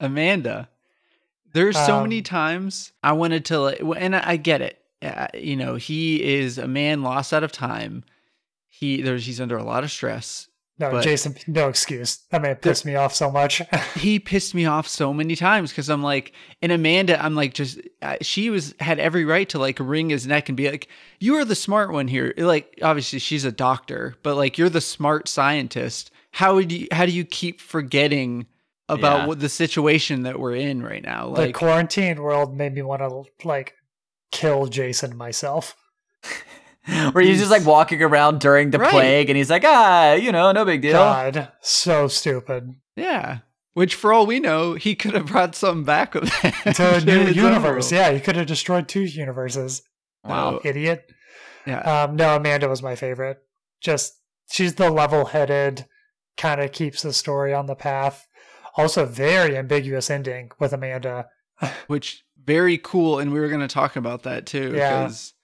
[0.01, 0.69] Amanda.
[1.53, 4.79] There's so many Um, times I wanted to, like, and I I get it.
[5.03, 8.05] Uh, you know, he is a man lost out of time.
[8.69, 10.49] He there's he's under a lot of stress.
[10.79, 12.19] no, but- Jason, no excuse.
[12.31, 13.63] That man pissed me off so much.
[13.97, 17.81] He pissed me off so many times because I'm like, and Amanda, I'm like, just
[18.03, 20.87] uh, she was had every right to like wring his neck and be like,
[21.19, 24.81] "You are the smart one here." Like, obviously she's a doctor, but like you're the
[24.83, 26.11] smart scientist.
[26.33, 26.89] How would you?
[26.93, 28.47] How do you keep forgetting
[28.89, 29.27] about Yeah.
[29.27, 31.33] what the situation that we're in right now?
[31.35, 33.75] the quarantine world made me want to like
[34.33, 35.75] kill Jason myself.
[37.13, 38.91] Where he's just like walking around during the Right.
[38.91, 40.93] plague, and he's like, ah, you know, no big deal.
[40.95, 42.75] God, so stupid.
[42.97, 43.39] yeah.
[43.75, 47.01] Which, for all we know, he could have brought something back of that To a
[47.05, 47.93] new universe.
[47.93, 49.83] Yeah, he could have destroyed two universes.
[50.25, 50.61] Wow.
[50.65, 51.05] Idiot.
[51.65, 51.79] Yeah.
[52.05, 53.39] Um, no, Amanda was my favorite.
[53.81, 54.15] Just
[54.51, 55.85] she's the level-headed,
[56.39, 58.27] kind of keeps the story on the path.
[58.77, 61.27] Also, very ambiguous ending with Amanda.
[61.89, 65.03] which very cool and we were going to talk about that too Yeah.
[65.03, 65.35] because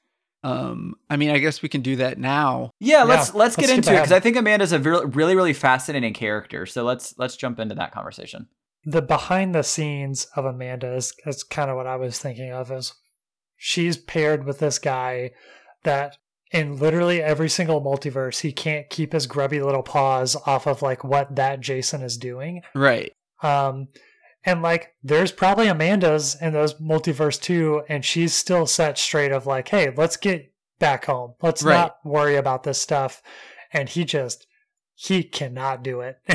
[0.44, 2.70] Um, I mean, I guess we can do that now.
[2.78, 4.12] Yeah, Yeah, let's let's let's get into it because.
[4.12, 6.66] I think Amanda's a ver- really really fascinating character.
[6.66, 8.46] So let's let's jump into that conversation.
[8.84, 12.70] the behind the scenes of Amanda is, is kind of what I was thinking of
[12.70, 12.92] is
[13.56, 15.30] she's paired with this guy
[15.82, 16.18] that
[16.54, 21.02] in literally every single multiverse he can't keep his grubby little paws off of like
[21.04, 22.62] what that Jason is doing.
[22.74, 23.12] Right.
[23.42, 23.88] Um
[24.44, 29.46] and like there's probably Amanda's in those multiverse too and she's still set straight of
[29.46, 31.34] like hey, let's get back home.
[31.42, 31.74] Let's Right.
[31.74, 33.20] not worry about this stuff.
[33.72, 34.46] And he just
[34.94, 36.18] he cannot do it.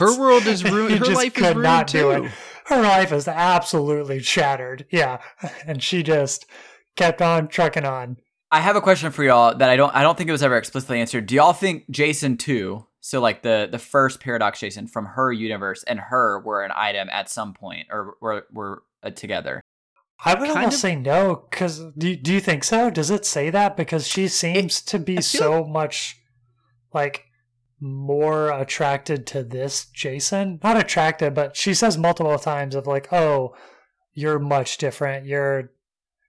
[0.00, 0.98] Her world is ruined.
[1.00, 2.10] Her just life is could ruined not do too.
[2.24, 2.30] it
[2.66, 4.86] her life is absolutely shattered.
[4.90, 5.18] Yeah.
[5.66, 6.46] And she just
[6.96, 8.16] kept on trucking on.
[8.52, 10.56] I have a question for y'all that I don't I don't think it was ever
[10.56, 11.26] explicitly answered.
[11.26, 15.82] Do y'all think Jason 2, so like the the first paradox Jason from her universe
[15.84, 19.60] and her were an item at some point or were were uh, together?
[20.24, 22.90] I would Kind almost of- say no, because do, you- do you think so?
[22.90, 23.76] Does it say that?
[23.76, 26.18] Because she seems to be I feel so much
[26.92, 27.24] like
[27.80, 30.58] more attracted to this Jason.
[30.62, 33.54] Not attracted, but she says multiple times of like, oh,
[34.12, 35.24] you're much different.
[35.24, 35.72] You're,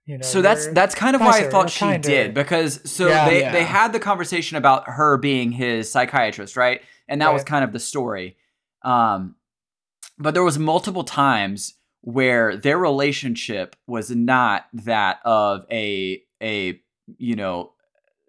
[0.06, 0.22] you know.
[0.22, 2.08] So that's that's kind of why I thought she kinder.
[2.08, 3.28] did because so Yeah.
[3.28, 3.52] they Yeah.
[3.52, 6.80] they had the conversation about her being his psychiatrist, right?
[7.08, 8.36] And that was kind of the story.
[8.82, 9.36] Um
[10.18, 16.80] but there was multiple times where their relationship was not that of a a
[17.18, 17.72] you know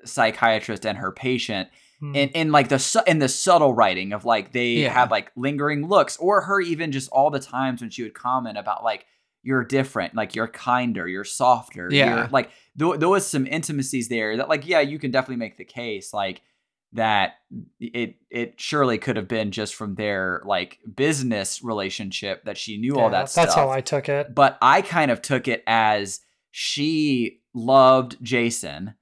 [0.05, 2.15] psychiatrist and her patient Hmm.
[2.15, 4.89] in in like the su- in the subtle writing of like they Yeah.
[4.93, 8.57] had like lingering looks or her even just all the times when she would comment
[8.57, 9.05] about like
[9.43, 12.15] you're different like you're kinder you're softer Yeah.
[12.15, 15.57] you're, like th- there was some intimacies there that like yeah you can definitely make
[15.57, 16.41] the case like
[16.93, 17.33] that
[17.79, 22.95] it it surely could have been just from their like business relationship that she knew
[22.95, 24.33] all Yeah, that stuff That's how I took it.
[24.35, 26.19] but I kind of took it as
[26.51, 28.93] she loved Jason,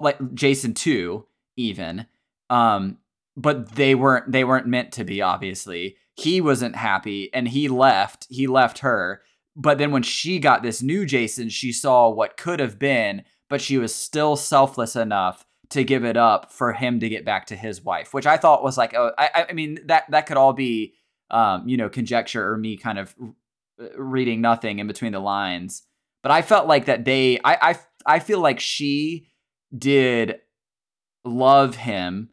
[0.00, 2.06] like Jason too, even.
[2.50, 2.98] Um,
[3.36, 5.22] but they weren't they weren't meant to be.
[5.22, 8.26] Obviously, he wasn't happy, and he left.
[8.28, 9.22] He left her.
[9.60, 13.60] But then when she got this new Jason, she saw what could have been, but
[13.60, 17.56] she was still selfless enough to give it up for him to get back to
[17.56, 20.52] his wife, which I thought was like, oh, I, I mean that that could all
[20.52, 20.94] be,
[21.30, 23.14] um, you know, conjecture or me kind of
[23.96, 25.82] reading nothing in between the lines.
[26.22, 29.28] But I felt like that they, I, I, I feel like she
[29.76, 30.36] did
[31.24, 32.30] love him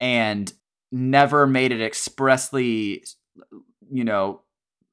[0.00, 0.50] and
[0.92, 3.04] never made it expressly,
[3.90, 4.42] you know,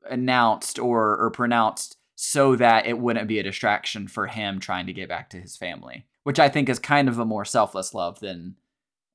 [0.10, 4.94] announced or or pronounced so that it wouldn't be a distraction for him trying to
[4.94, 8.20] get back to his family, which I think is kind of a more selfless love
[8.20, 8.56] than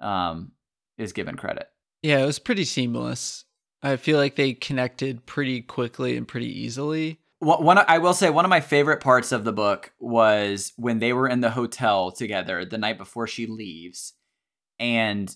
[0.01, 0.53] um,
[0.99, 1.69] is given credit.
[2.03, 3.45] Yeah, it was pretty seamless.
[3.83, 7.21] I feel like they connected pretty quickly and pretty easily.
[7.39, 10.99] One, one I will say one of my favorite parts of the book was when
[10.99, 14.13] they were in the hotel together the night before she leaves,
[14.79, 15.35] and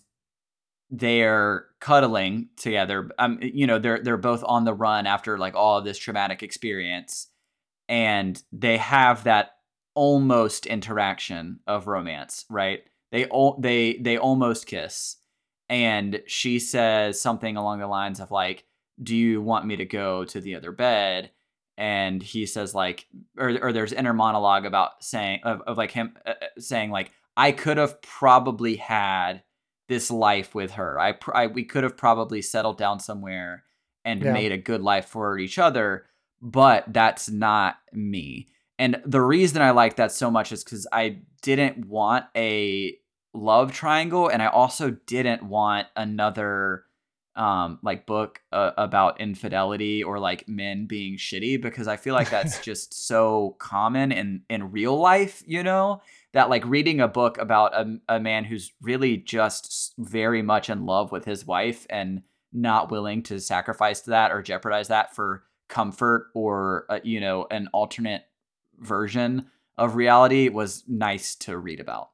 [0.90, 3.11] they're cuddling together.
[3.18, 6.42] Um, you know, they're they're both on the run after like all of this traumatic
[6.42, 7.29] experience,
[7.88, 9.53] and they have that
[9.94, 12.83] almost interaction of romance, right?
[13.12, 15.16] They all they they almost kiss,
[15.68, 18.64] and she says something along the lines of like,
[19.03, 21.31] "Do you want me to go to the other bed?"
[21.77, 23.07] and he says like
[23.38, 27.51] or, or there's inner monologue about saying of, of like him uh, saying like i
[27.51, 29.42] could have probably had
[29.88, 30.99] this life with her.
[30.99, 33.64] I, pr- I we could have probably settled down somewhere
[34.05, 34.33] and Yeah.
[34.33, 36.07] made a good life for each other
[36.42, 38.49] but that's not me.
[38.79, 42.97] And the reason i like that so much is because i didn't want a
[43.33, 46.85] love triangle and i also didn't want another
[47.37, 52.31] um like book uh, about infidelity or like men being shitty because i feel like
[52.31, 56.01] that's just so common in in real life you know
[56.35, 60.85] that like reading a book about a, a man who's really just very much in
[60.85, 66.27] love with his wife and not willing to sacrifice that or jeopardize that for comfort
[66.35, 68.25] or uh, you know an alternate
[68.79, 69.47] version
[69.79, 72.11] of reality was nice to read about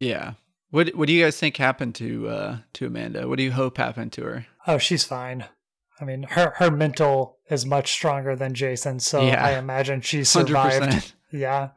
[0.00, 0.34] Yeah.
[0.70, 3.28] What What do you guys think happened to uh to Amanda?
[3.28, 4.46] What do you hope happened to her?
[4.66, 5.44] Oh, she's fine.
[6.00, 9.44] I mean, her her mental is much stronger than Jason, so Yeah.
[9.44, 10.84] I imagine she Hundred survived.
[10.84, 11.14] percent.
[11.32, 11.70] Yeah.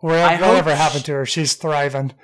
[0.00, 2.14] Wherever, I hope whatever happened to her, she's thriving.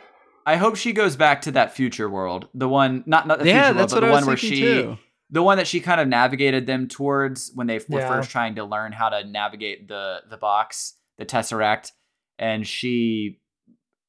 [0.47, 3.73] I hope she goes back to that future world, the one not not the Yeah,
[3.73, 4.99] future that's world, what but I the was one where she, too.
[5.31, 8.09] the one that she kind of navigated them towards when they were Yeah.
[8.09, 11.93] first trying to learn how to navigate the the box, the tesseract,
[12.39, 13.41] and she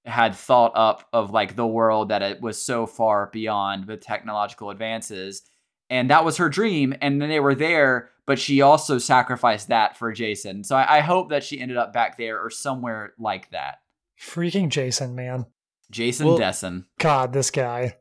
[0.05, 4.69] had thought up of like the world that it was so far beyond with technological
[4.69, 5.41] advances,
[5.89, 6.93] and that was her dream.
[7.01, 10.63] And then they were there, but she also sacrificed that for Jason.
[10.63, 13.79] So I, I hope that she ended up back there or somewhere like that.
[14.19, 15.45] Freaking Jason, man.
[15.91, 16.85] Jason Well- Dessen.
[16.99, 17.97] God, this guy.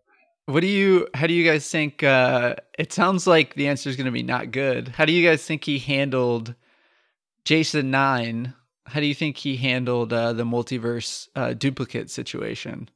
[0.47, 1.09] What do you?
[1.15, 2.03] How do you guys think?
[2.03, 4.89] Uh, it sounds like the answer is going to be not good.
[4.89, 6.55] How do you guys think he handled
[7.47, 8.53] Jason Nine?
[8.85, 12.91] How do you think he handled uh, the multiverse uh, duplicate situation?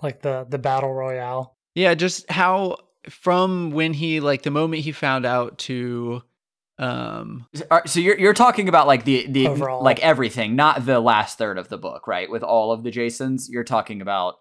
[0.00, 1.56] Like the the battle royale.
[1.74, 2.76] Yeah, just how
[3.10, 6.22] from when he like the moment he found out to,
[6.78, 7.46] um,
[7.86, 9.82] So you're you're talking about like the the Overall.
[9.82, 12.30] like everything, not the last third of the book, right?
[12.30, 14.34] With all of the Jasons, you're talking about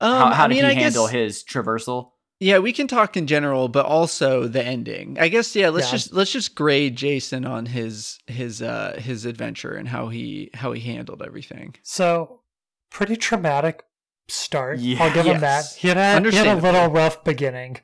[0.00, 2.10] um how, how I did mean, he I handle guess, his traversal?
[2.40, 5.16] Yeah, we can talk in general, but also the ending.
[5.18, 5.92] I guess yeah, let's Yeah.
[5.92, 10.72] just let's just grade Jason on his his uh his adventure and how he how
[10.72, 11.74] he handled everything.
[11.82, 12.42] So
[12.90, 13.82] pretty traumatic
[14.28, 14.78] start.
[14.78, 15.58] Yeah, I'll give him that.
[15.64, 15.76] Yes.
[15.76, 17.78] He had, a, he had a little rough beginning,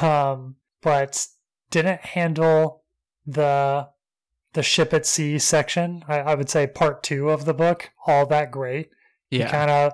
[0.00, 1.26] um, but
[1.70, 2.77] didn't handle
[3.32, 3.88] the
[4.54, 6.02] the ship at sea section.
[6.08, 8.90] I, I would say part two of the book all that great.
[9.30, 9.50] He Yeah.
[9.50, 9.92] kind of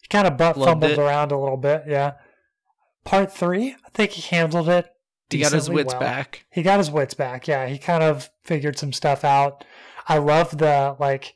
[0.00, 0.98] he kind of butt Loved fumbled it.
[0.98, 1.82] around a little bit.
[1.88, 2.12] Yeah.
[3.04, 4.88] Part three, I think he handled it.
[5.30, 6.00] He got his wits well.
[6.00, 6.44] back.
[6.52, 7.48] He got his wits back.
[7.48, 9.64] Yeah, he kind of figured some stuff out.
[10.08, 11.34] I love the like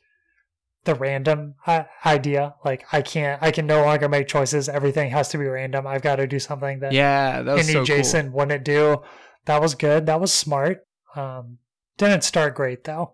[0.85, 2.55] the random uh, idea.
[2.63, 4.69] Like I can't, I can no longer make choices.
[4.69, 5.85] Everything has to be random.
[5.85, 9.01] I've got to do something that Yeah, that was any so Jason wouldn't do.
[9.45, 10.05] That was good.
[10.05, 10.85] That was smart.
[11.15, 11.57] Um,
[11.97, 13.13] didn't start great though.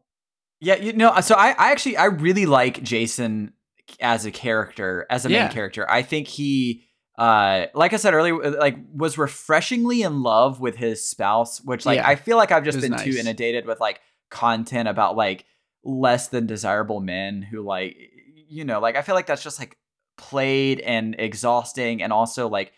[0.60, 3.54] Yeah, you know, so I, I actually I really like Jason
[4.00, 5.90] as a character, as a main character.
[5.90, 6.84] I think he
[7.18, 11.98] uh like I said earlier, like was refreshingly in love with his spouse, which like
[11.98, 12.08] Yeah.
[12.08, 15.46] I feel like I've just been too inundated with like content about like
[15.84, 17.96] less than desirable men who like
[18.50, 19.78] you know, like I feel like that's just like
[20.18, 22.74] played and exhausting and also like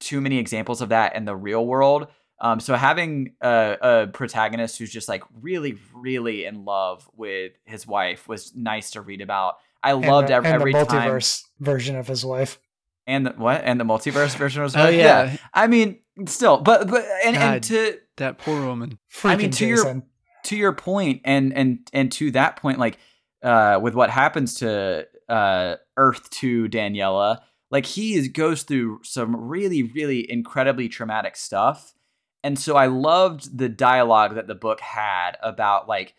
[0.00, 2.08] too many examples of that in the real world.
[2.42, 7.86] Um, so having a, a protagonist who's just like really, really in love with his
[7.86, 9.54] wife was nice to read about.
[9.82, 11.08] I And loved the, every, and every the time.
[11.08, 12.58] multiverse version of his wife.
[13.06, 13.62] And the, what?
[13.64, 17.54] And the multiverse version was Oh yeah, I mean, still, but but and, God.
[17.54, 18.98] and to that poor woman.
[19.12, 20.02] Freaking I mean, to your-
[20.44, 22.98] to your point and and and to that point like
[23.44, 27.38] uh with what happens to uh earth to daniela
[27.70, 31.94] like he is, goes through some really really incredibly traumatic stuff
[32.42, 36.14] and so i loved the dialogue that the book had about like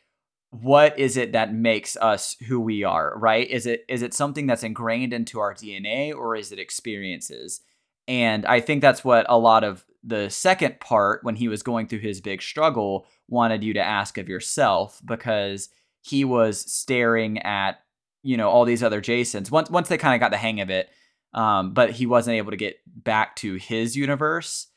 [0.54, 3.50] what is it that makes us who we are right?
[3.50, 7.62] Is it is it something that's ingrained into our dna or is it experiences?
[8.08, 11.88] And i think that's what a lot of the second part when he was going
[11.88, 15.70] through his big struggle wanted you to ask of yourself because
[16.02, 17.80] he was staring at
[18.22, 19.50] you know all these other jasons.
[19.50, 20.90] Once once they kind of got the hang of it
[21.34, 24.68] um, but he wasn't able to get back to his universe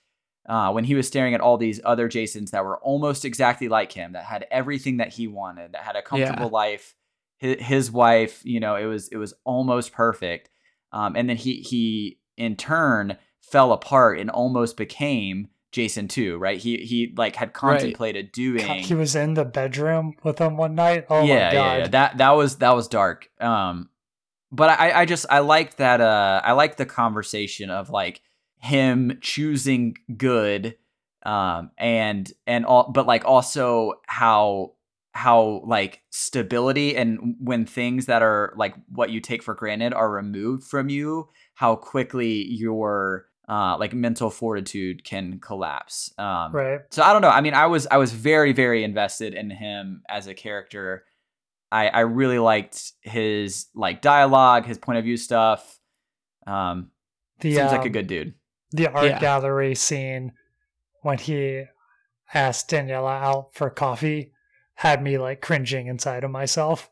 [0.48, 3.92] uh, when he was staring at all these other jasons that were almost exactly like
[3.92, 6.94] him that had everything that he wanted that had a comfortable life
[7.38, 10.50] his, his wife you know it was it was almost perfect
[10.92, 16.58] um, and then he he in turn fell apart and almost became Jason too, right?
[16.58, 20.74] He he like had contemplated doing God, he was in the bedroom with them one
[20.74, 21.06] night.
[21.10, 21.52] Oh yeah, my god.
[21.52, 21.88] yeah, yeah.
[21.88, 23.28] That that was that was dark.
[23.40, 23.90] Um
[24.50, 28.22] but I I just I like that uh I like the conversation of like
[28.66, 30.76] him choosing good
[31.24, 34.72] um and and all but like also how
[35.12, 40.10] how like stability and when things that are like what you take for granted are
[40.10, 46.80] removed from you how quickly your uh like mental fortitude can collapse um Right.
[46.90, 47.30] so I don't know.
[47.30, 51.04] I mean, I was I was very very invested in him as a character.
[51.72, 55.78] I I really liked his like dialogue, his point of view stuff.
[56.46, 56.90] Um,
[57.40, 58.34] The seems like a um, good dude.
[58.72, 59.18] The art Yeah.
[59.18, 60.32] gallery scene
[61.02, 61.64] when he
[62.34, 64.32] asked Daniela out for coffee
[64.74, 66.90] had me like cringing inside of myself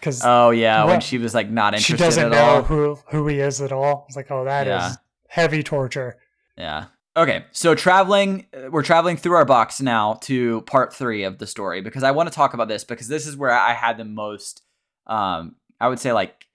[0.00, 2.62] because Oh yeah, when she was like not interested, she doesn't at know all.
[2.62, 4.04] who who he is at all.
[4.08, 4.92] It's like, oh, that is Yeah.
[5.28, 6.16] heavy torture.
[6.56, 6.86] Yeah.
[7.16, 11.46] Okay, so traveling, uh, we're traveling through our box now to part three of the
[11.46, 14.04] story because I want to talk about this because this is where I had the
[14.04, 14.62] most,
[15.06, 16.46] um, I would say like,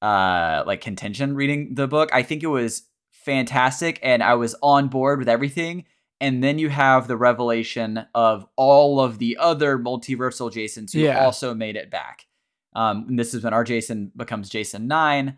[0.00, 2.08] uh, like contention reading the book.
[2.12, 2.82] I think it was
[3.24, 5.84] fantastic, and I was on board with everything.
[6.20, 11.24] And then you have the revelation of all of the other multiversal Jasons who Yeah.
[11.24, 12.26] also made it back.
[12.76, 15.36] Um, and this is when our Jason becomes Jason nine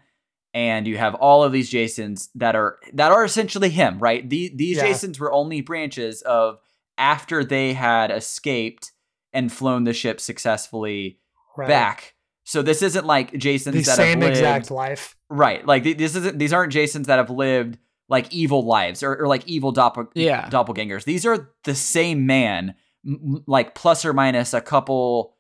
[0.53, 4.28] and you have all of these Jasons that are that are essentially him, right?
[4.28, 4.89] The, these Yeah.
[4.89, 6.59] Jasons were only branches of
[6.99, 8.93] after they had escaped
[9.32, 11.18] and flown the ship successfully
[11.57, 11.66] Right.
[11.68, 12.14] back.
[12.45, 15.16] So this isn't like Jasons the that same lived, exact life.
[15.29, 15.66] Right?
[15.66, 19.27] Like th- this isn't these aren't Jasons that have lived like evil lives or, or
[19.29, 20.49] like evil doppel- Yeah.
[20.51, 21.05] doppelgangers.
[21.05, 22.75] These are the same man,
[23.07, 25.37] m- m- like plus or minus a couple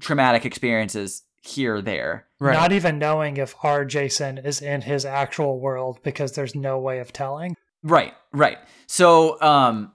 [0.00, 2.26] traumatic experiences here there.
[2.40, 2.54] Right.
[2.54, 7.00] Not even knowing if our Jason is in his actual world because there's no way
[7.00, 7.56] of telling.
[7.82, 8.58] Right, right.
[8.86, 9.92] So, um,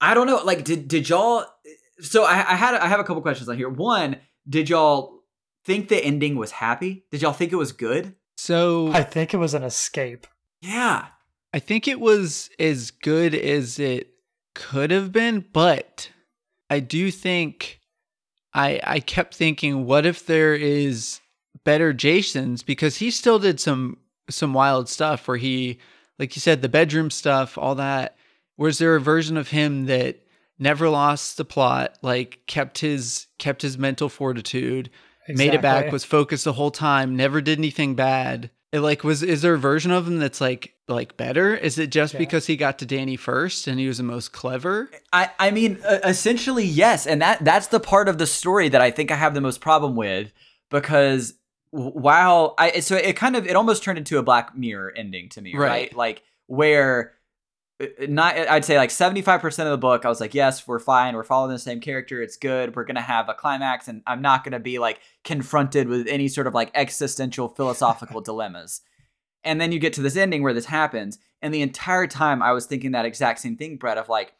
[0.00, 0.42] I don't know.
[0.44, 1.44] Like, did did y'all?
[2.00, 3.68] So I, I had I have a couple questions on here.
[3.70, 4.16] One,
[4.48, 5.22] did y'all
[5.64, 7.06] think the ending was happy?
[7.10, 8.14] Did y'all think it was good?
[8.36, 10.26] So I think it was an escape.
[10.60, 11.06] Yeah.
[11.52, 14.10] I think it was as good as it
[14.54, 16.10] could have been, but
[16.68, 17.80] I do think
[18.52, 21.20] I I kept thinking, what if there is
[21.64, 22.62] better Jasons?
[22.62, 25.78] Because he still did some some wild stuff where he,
[26.18, 28.16] like you said, the bedroom stuff, all that.
[28.58, 30.26] Was there a version of him that
[30.58, 34.90] never lost the plot, like kept his kept his mental fortitude,
[35.28, 38.50] made it back, was focused the whole time, never did anything bad.
[38.72, 41.54] It like was is there a version of him that's like like better?
[41.54, 42.18] Is it just Yeah.
[42.18, 44.90] because he got to Danny first and he was the most clever?
[45.12, 48.80] I, I mean, uh, essentially, yes, and that that's the part of the story that
[48.82, 50.32] I think I have the most problem with
[50.70, 51.34] because
[51.70, 55.40] while I so it kind of it almost turned into a Black Mirror ending to
[55.40, 55.68] me, right?
[55.68, 55.96] Right.
[55.96, 57.12] Like where
[57.80, 60.66] Uh, not I'd say like seventy five percent of the book I was like, yes,
[60.66, 64.02] we're fine, we're following the same character, it's good, we're gonna have a climax, and
[64.06, 68.80] I'm not gonna be like confronted with any sort of like existential philosophical dilemmas.
[69.44, 72.52] And then you get to this ending where this happens, and the entire time I
[72.52, 74.32] was thinking that exact same thing, Brett, of like,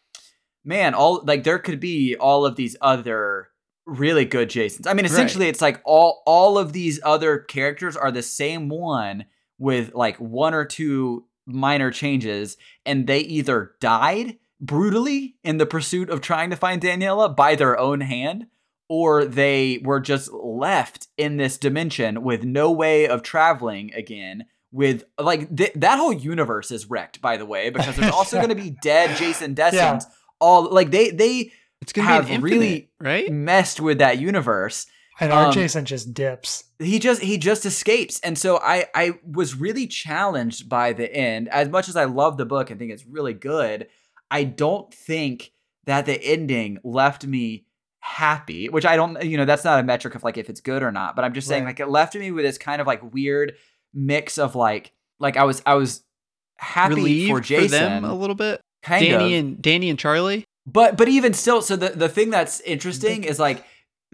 [0.64, 3.48] man, all like there could be all of these other
[3.84, 4.86] really good Jasons.
[4.86, 5.12] I mean, Right.
[5.12, 9.26] essentially, it's like all all of these other characters are the same one
[9.58, 16.10] with like one or two minor changes, and they either died brutally in the pursuit
[16.10, 18.46] of trying to find Daniela by their own hand,
[18.88, 24.46] or they were just left in this dimension with no way of traveling again.
[24.72, 28.50] With like th- that whole universe is wrecked, by the way, because there's also going
[28.50, 30.04] to be dead Jason Dessens.
[30.04, 30.10] Yeah.
[30.40, 33.30] All like they they It's gonna Have be an really- right?
[33.32, 34.86] messed with that universe.
[35.18, 36.64] And our Um, Jason just dips.
[36.78, 41.48] He just he just escapes, and so I I was really challenged by the end.
[41.48, 43.86] As much as I love the book and think it's really good,
[44.30, 45.52] I don't think
[45.86, 47.64] that the ending left me
[48.00, 48.68] happy.
[48.68, 50.92] Which I don't you know that's not a metric of like if it's good or
[50.92, 51.16] not.
[51.16, 51.70] But I'm just saying Right.
[51.70, 53.54] like it left me with this kind of like weird
[53.94, 56.02] mix of like like I was I was
[56.58, 58.60] happy Relieved for Jason them a little bit.
[58.82, 59.40] kind Danny of.
[59.44, 60.44] and Danny and Charlie.
[60.66, 63.64] But but even still, so the the thing that's interesting is like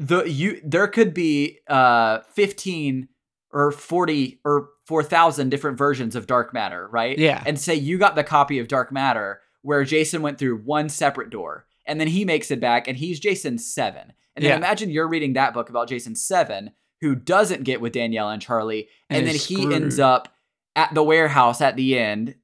[0.03, 3.09] the you there could be uh 15
[3.51, 7.19] or 40 or 4000 different versions of dark matter, right?
[7.19, 7.43] Yeah.
[7.47, 11.31] And say you got the copy of dark matter where Jason went through one separate
[11.31, 14.13] door and then he makes it back and he's Jason 7.
[14.35, 14.57] And then Yeah.
[14.57, 16.71] imagine you're reading that book about Jason 7
[17.03, 20.29] who doesn't get with Danielle and Charlie and, And then he ends up
[20.75, 22.35] at the warehouse at the end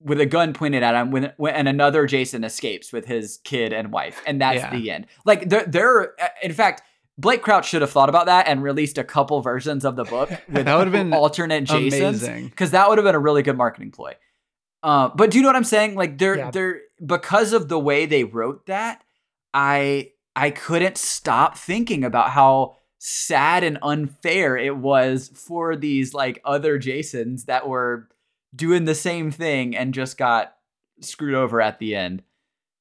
[0.00, 3.72] with a gun pointed at him when, when and another Jason escapes with his kid
[3.72, 4.70] and wife and that's Yeah.
[4.70, 5.06] the end.
[5.26, 6.82] Like there there in fact
[7.18, 10.30] Blake Crouch should have thought about that and released a couple versions of the book
[10.48, 13.90] with That would've been alternate Jasons because that would have been a really good marketing
[13.90, 14.14] ploy.
[14.82, 15.96] Uh, but do you know what I'm saying?
[15.96, 16.50] Like they're Yeah.
[16.52, 19.02] they're because of the way they wrote that,
[19.52, 26.40] I I couldn't stop thinking about how sad and unfair it was for these like
[26.44, 28.08] other Jasons that were
[28.54, 30.54] doing the same thing and just got
[31.00, 32.22] screwed over at the end.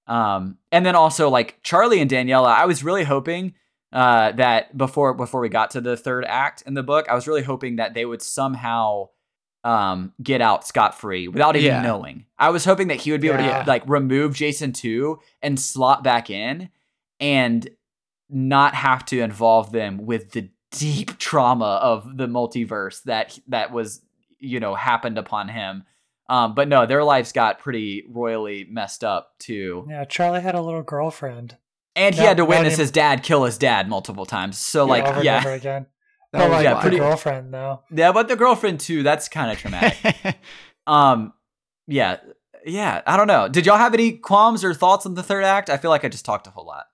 [0.06, 3.56] Um, and then also like Charlie and Daniela, I was really hoping
[3.94, 7.28] uh, that before before we got to the third act in the book, I was
[7.28, 9.10] really hoping that they would somehow
[9.64, 11.82] um, get out scot free without even Yeah.
[11.82, 12.26] knowing.
[12.38, 13.64] I was hoping that he would be able Yeah.
[13.64, 16.70] to like remove Jason two and slot back in
[17.20, 17.68] and
[18.30, 24.02] not have to involve them with the deep trauma of the multiverse that that was
[24.40, 25.84] you know happened upon him.
[26.30, 29.86] Um, but no, their lives got pretty royally messed up too.
[29.90, 31.56] Yeah, Charlie had a little girlfriend.
[31.98, 34.58] And he No, had to witness even- his dad kill his dad multiple times.
[34.58, 35.38] So like over yeah.
[35.38, 35.86] and over again.
[36.34, 37.82] That But was like yeah, pretty- girlfriend though.
[37.89, 40.38] Yeah, but the girlfriend too, that's kind of traumatic.
[40.88, 41.34] um
[41.88, 42.18] yeah.
[42.66, 43.48] Yeah, I don't know.
[43.48, 45.70] Did y'all have any qualms or thoughts on the third act?
[45.70, 46.86] I feel like I just talked a whole lot.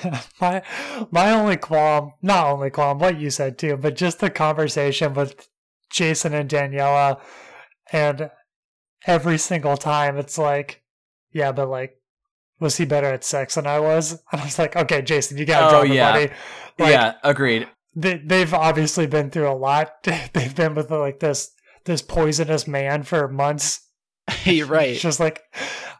[0.40, 0.62] my
[1.10, 5.48] my only qualm, not only qualm, what you said too, but just the conversation with
[5.90, 7.20] Jason and Daniela,
[7.92, 8.30] and
[9.06, 10.82] every single time it's like,
[11.32, 11.97] yeah, but like,
[12.60, 14.12] was he better at sex than I was?
[14.32, 16.12] And I was like, okay, Jason, you gotta Oh, drop it, yeah.
[16.12, 16.32] buddy.
[16.78, 17.68] Like, yeah, agreed.
[17.94, 19.92] they they've obviously been through a lot.
[20.04, 21.50] they've been with like this
[21.84, 23.80] this poisonous man for months.
[24.44, 24.90] You're right.
[24.90, 25.42] It's just like,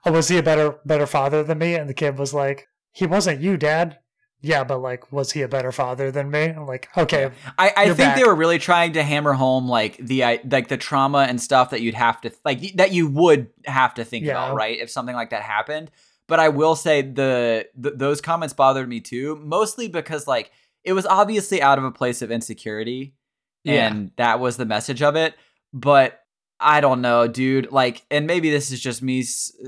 [0.05, 1.75] oh, was he a better better father than me?
[1.75, 3.99] And the kid was like, he wasn't you, Dad.
[4.41, 6.45] Yeah, but like, was he a better father than me?
[6.45, 10.39] I'm like, okay, I, I think they were really trying to hammer home like the
[10.49, 14.05] like the trauma and stuff that you'd have to like that you would have to
[14.05, 14.33] think Yeah.
[14.33, 14.79] about, right?
[14.79, 15.91] If something like that happened.
[16.29, 20.53] But I will say the, those comments bothered me too, mostly because like
[20.85, 23.15] it was obviously out of a place of insecurity
[23.65, 23.89] Yeah.
[23.89, 25.35] and that was the message of it
[25.75, 26.21] but
[26.61, 29.23] i don't know dude like and maybe this is just me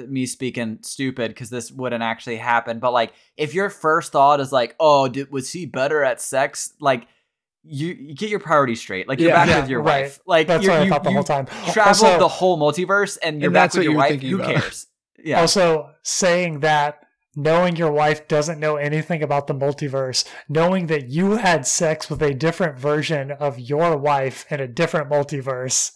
[0.08, 4.50] me speaking stupid because this wouldn't actually happen but like if your first thought is
[4.52, 7.06] like oh did, was he better at sex like
[7.64, 9.34] you, you get your priorities straight like you're Yeah.
[9.36, 10.02] back Yeah, with your right.
[10.04, 11.46] wife like That's you're, what I thought the whole time.
[11.72, 14.36] traveled Also- the whole multiverse and you're And back with what your you wife who
[14.36, 14.54] about.
[14.62, 14.86] cares
[15.25, 17.01] yeah Also, saying that
[17.37, 22.21] knowing your wife doesn't know anything about the multiverse, knowing that you had sex with
[22.23, 25.93] a different version of your wife in a different multiverse.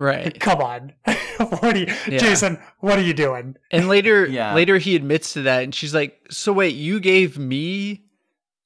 [0.00, 0.38] Right.
[0.48, 0.92] Come on.
[1.36, 2.18] what are you, Yeah.
[2.18, 3.56] Jason, what are you doing?
[3.70, 4.54] And later, Yeah.
[4.54, 8.04] later he admits to that, and she's like, "So wait, you gave me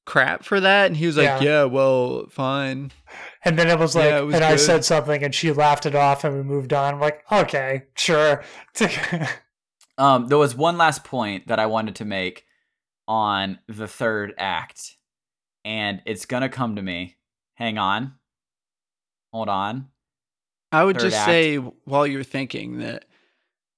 [0.07, 1.41] crap for that?" And he was like, Yeah.
[1.43, 2.91] "Yeah, well, fine."
[3.45, 5.85] And then it was like, Yeah, it was and I said something and she laughed
[5.87, 6.95] it off and we moved on.
[6.95, 8.43] I'm like, okay, sure.
[9.99, 12.45] Um, there was one last point that I wanted to make
[13.07, 14.97] on the third act,
[15.65, 17.17] and it's gonna come to me.
[17.55, 18.15] Hang on.
[19.33, 19.89] Hold on.
[20.73, 21.27] I would Third just act.
[21.27, 23.07] say while you're thinking that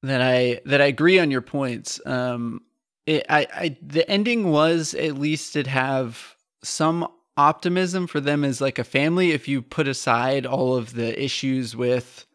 [0.02, 2.04] that I that I agree on your points.
[2.06, 2.62] Um,
[3.06, 7.06] it, I, I the ending was at least it have some
[7.36, 9.32] optimism for them as like a family.
[9.32, 12.26] If you put aside all of the issues with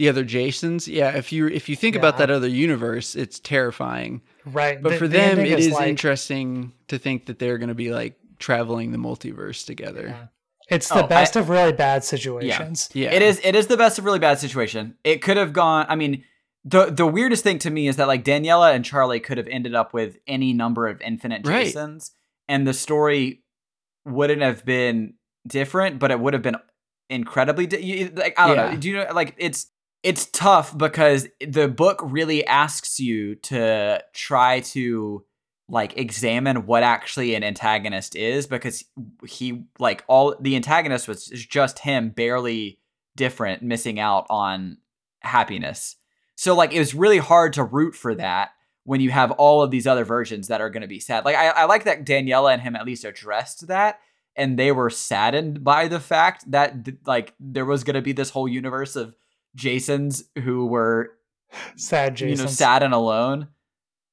[0.00, 1.10] the other Jasons, yeah.
[1.14, 4.22] If you if you think about that other universe, it's terrifying.
[4.46, 4.82] right.
[4.82, 7.68] But the- for the them, ending it is like- interesting to think that they're going
[7.68, 10.06] to be like traveling the multiverse together.
[10.08, 10.26] Yeah.
[10.74, 12.88] It's the Oh, best I- of really bad situations.
[12.94, 14.94] Yeah, It is it is the best of really bad situation.
[15.04, 16.24] It could have gone I mean
[16.64, 19.74] the the weirdest thing to me is that like Daniela and Charlie could have ended
[19.74, 21.66] up with any number of infinite Right.
[21.66, 22.12] Jasons
[22.48, 23.42] and the story
[24.06, 25.14] wouldn't have been
[25.46, 26.56] different, but it would have been
[27.10, 28.70] incredibly di- like I don't Yeah.
[28.70, 28.76] know.
[28.78, 29.66] Do you know like it's
[30.02, 35.24] it's tough because the book really asks you to try to
[35.68, 38.84] like examine what actually an antagonist is because
[39.26, 42.80] he like all the antagonist was just him barely
[43.14, 44.78] different missing out on
[45.20, 45.96] happiness.
[46.34, 48.50] So like it was really hard to root for that
[48.84, 51.24] when you have all of these other versions that are going to be sad.
[51.24, 54.00] Like I, I like that daniela and him at least addressed that
[54.34, 58.12] and they were saddened by the fact that th- like there was going to be
[58.12, 59.14] this whole universe of
[59.54, 61.12] jasons who were
[61.76, 62.38] Sad Jason.
[62.38, 63.48] you know, sad and alone.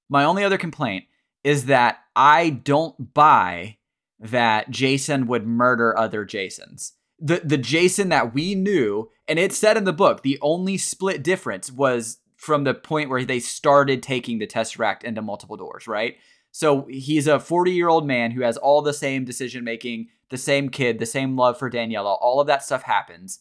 [0.10, 1.06] My only other complaint
[1.44, 3.78] is that I don't buy
[4.20, 6.94] that Jason would murder other Jasons.
[7.20, 11.24] The the Jason that we knew, and it said in the book, the only split
[11.24, 16.18] difference was from the point where they started taking the Tesseract into multiple doors, right?
[16.52, 20.38] So he's a 40 year old man who has all the same decision making, the
[20.38, 22.18] same kid, the same love for Daniela.
[22.20, 23.40] All of that stuff happens.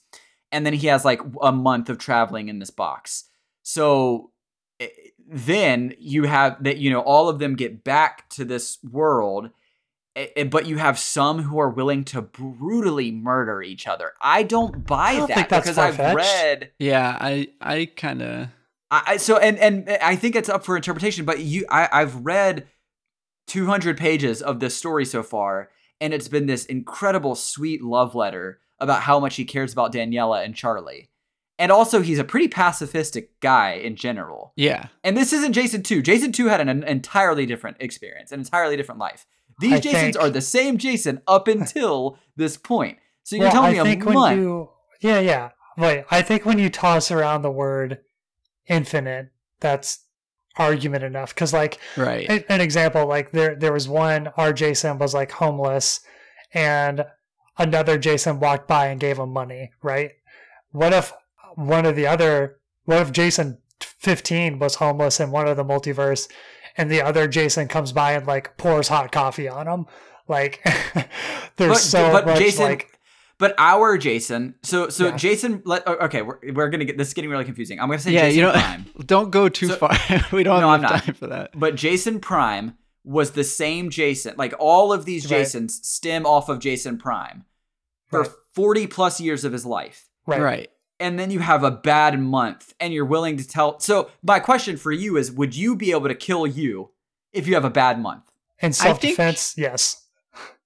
[0.52, 3.24] And then he has like a month of traveling in this box.
[3.62, 4.30] So
[4.80, 4.88] eh,
[5.28, 9.50] then you have that, you know, all of them get back to this world,
[10.14, 14.12] eh, eh, but you have some who are willing to brutally murder each other.
[14.22, 16.70] I don't buy I don't that think that's because I've read.
[16.78, 17.16] yeah.
[17.20, 18.48] I I kind of
[18.90, 22.24] I, I- so and and I think it's up for interpretation, but you I, I've
[22.24, 22.68] read
[23.48, 25.70] 200 pages of this story so far,
[26.00, 30.44] and it's been this incredible sweet love letter about how much he cares about Daniela
[30.44, 31.08] and Charlie.
[31.58, 34.52] And also he's a pretty pacifistic guy in general.
[34.56, 34.88] yeah.
[35.02, 36.02] And this isn't Jason 2.
[36.02, 39.24] Jason 2 had an, an entirely different experience, an entirely different life.
[39.58, 42.98] These I Jasons think- are the same Jason up until this point.
[43.22, 44.38] So you're Well, telling I me think a month.
[44.40, 44.68] you
[45.00, 47.98] yeah yeah wait I think when you toss around the word
[48.68, 50.04] infinite that's
[50.56, 52.44] argument enough because like Right.
[52.48, 56.00] an example like there there was one our Jason was like homeless
[56.54, 57.04] and
[57.58, 60.12] another Jason walked by and gave him money right
[60.72, 61.12] what if
[61.54, 66.28] one of the other what if Jason 15 was homeless in one of the multiverse
[66.76, 69.86] and the other Jason comes by and like pours hot coffee on him
[70.28, 70.60] like
[71.56, 72.92] there's but, so but much Jason, like
[73.38, 74.54] but our Jason.
[74.62, 75.16] So so Yeah.
[75.16, 75.60] Jason.
[75.66, 76.22] Let okay.
[76.22, 77.78] We're, we're gonna get this is getting really confusing.
[77.78, 78.22] I'm gonna say yeah.
[78.22, 79.90] Jason You know, Prime, don't go too So- far.
[80.32, 81.02] we don't No, have I'm not.
[81.04, 81.50] time for that.
[81.54, 84.34] but Jason Prime was the same Jason.
[84.36, 85.38] Like all of these Right.
[85.38, 87.44] Jasons stem off of Jason Prime
[88.08, 88.30] for Right.
[88.52, 90.08] 40 plus years of his life.
[90.26, 90.70] right Right.
[90.98, 93.78] And then you have a bad month, and you're willing to tell.
[93.80, 96.90] So my question for you is: Would you be able to kill you
[97.34, 98.22] if you have a bad month?
[98.60, 100.04] In I self think- defense, yes.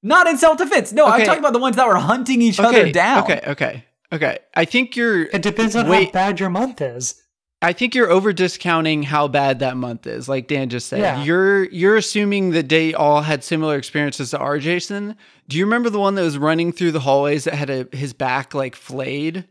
[0.03, 0.93] Not in self defense.
[0.93, 2.69] No, I'm talking about the ones that were hunting each Okay.
[2.69, 3.25] other down.
[3.25, 3.41] Okay.
[3.47, 3.85] Okay.
[4.13, 4.39] Okay.
[4.55, 5.23] I think you're.
[5.25, 7.21] It depends on how bad your month is.
[7.63, 10.29] I think you're over discounting how bad that month is.
[10.29, 11.23] Like Dan just said, Yeah.
[11.23, 15.15] you're you're assuming that they all had similar experiences to our Jason.
[15.49, 18.13] Do you remember the one that was running through the hallways that had a, his
[18.15, 19.47] back like flayed?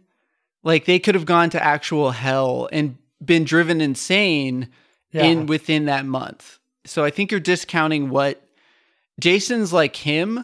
[0.64, 4.70] Like they could have gone to actual hell and been driven insane
[5.12, 5.26] Yeah.
[5.26, 6.58] in within that month.
[6.86, 8.42] So I think you're discounting what
[9.20, 10.44] Jason's like him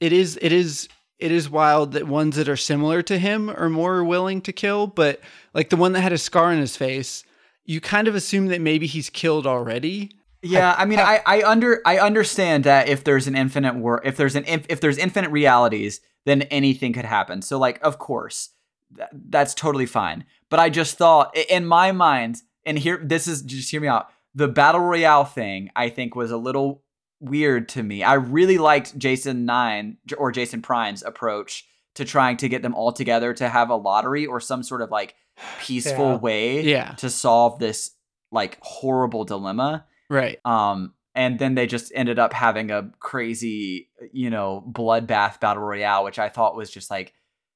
[0.00, 0.88] it is it is
[1.22, 4.88] it is wild that ones that are similar to him are more willing to kill,
[4.88, 5.20] but
[5.54, 7.24] like the one that had a scar on his face,
[7.64, 10.10] you kind of assume that maybe he's killed already.
[10.42, 14.16] Yeah, I mean, I, I under I understand that if there's an infinite war, if
[14.16, 17.42] there's an inf- if there's infinite realities, then anything could happen.
[17.42, 18.50] So like, of course,
[18.96, 20.24] th- that's totally fine.
[20.50, 24.08] But I just thought, in my mind, and here, this is just hear me out.
[24.34, 26.81] The battle royale thing, I think, was a little
[27.22, 28.02] weird to me.
[28.02, 32.92] I really liked Jason Nine or Jason Prime's approach to trying to get them all
[32.92, 35.14] together to have a lottery or some sort of like
[35.60, 36.16] peaceful Yeah.
[36.16, 36.92] way Yeah.
[36.98, 37.90] to solve this
[38.30, 40.38] like horrible dilemma Right.
[40.44, 46.04] um and then they just ended up having a crazy you know bloodbath battle royale
[46.04, 47.12] which i thought was just like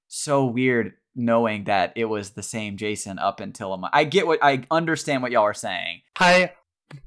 [0.09, 4.27] so weird knowing that it was the same jason up until a month i get
[4.27, 6.53] what i understand what y'all are saying I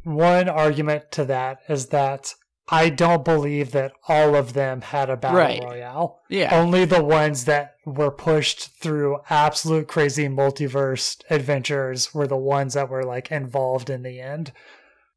[0.03, 2.33] one argument to that is that
[2.71, 5.63] I don't believe that all of them had a battle Right.
[5.63, 6.19] royale.
[6.29, 6.55] Yeah.
[6.55, 12.89] Only the ones that were pushed through absolute crazy multiverse adventures were the ones that
[12.89, 14.51] were like involved in the end.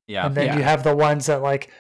[0.07, 0.57] yeah and then Yeah.
[0.57, 1.71] you have the ones that like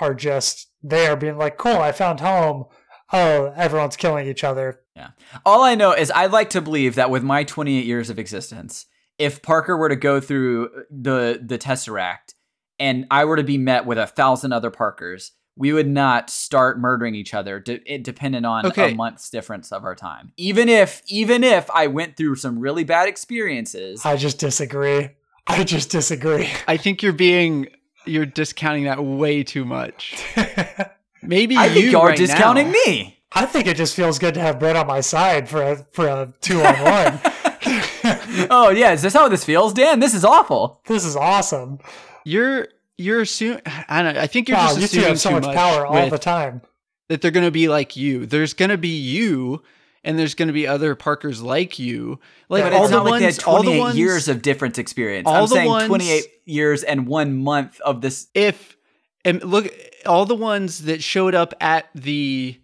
[0.00, 2.64] are just there being like, Cool, I found home.
[3.12, 4.80] Oh, everyone's killing each other.
[4.96, 5.10] Yeah.
[5.46, 8.84] All i know is i'd like to believe that with my 28 years of existence
[9.18, 12.34] if parker were to go through the the tesseract
[12.82, 16.78] and i were to be met with a thousand other parkers we would not start
[16.78, 18.92] murdering each other de- it dependent on Okay.
[18.92, 22.84] a month's difference of our time even if even if i went through some really
[22.84, 25.10] bad experiences I just disagree.
[25.46, 26.48] I just disagree.
[26.68, 27.68] I think you're being
[28.06, 30.24] you're discounting that way too much.
[31.22, 32.78] Maybe i you y'all are right discounting now.
[32.86, 35.76] me I think it just feels good to have Brett on my side for a
[35.92, 37.20] for a two on one.
[38.50, 41.78] oh yeah is this how this feels dan this is awful this is awesome.
[42.24, 42.68] You're
[42.98, 43.62] you're assuming.
[43.66, 44.14] I don't.
[44.14, 46.08] know, I think you're wow, just you assuming have so too much, much power all
[46.10, 46.62] the time.
[47.08, 48.26] that they're going to be like you.
[48.26, 49.62] There's going to be you,
[50.04, 52.20] and there's going to be other Parkers like you.
[52.48, 53.96] Like but all it's the not like they ones, had all the ones.
[53.98, 55.26] years of difference experience.
[55.26, 58.28] all I'm the saying ones- 28 years and one month of this.
[58.34, 58.76] if
[59.24, 59.68] and look,
[60.06, 62.58] all the ones that showed up at the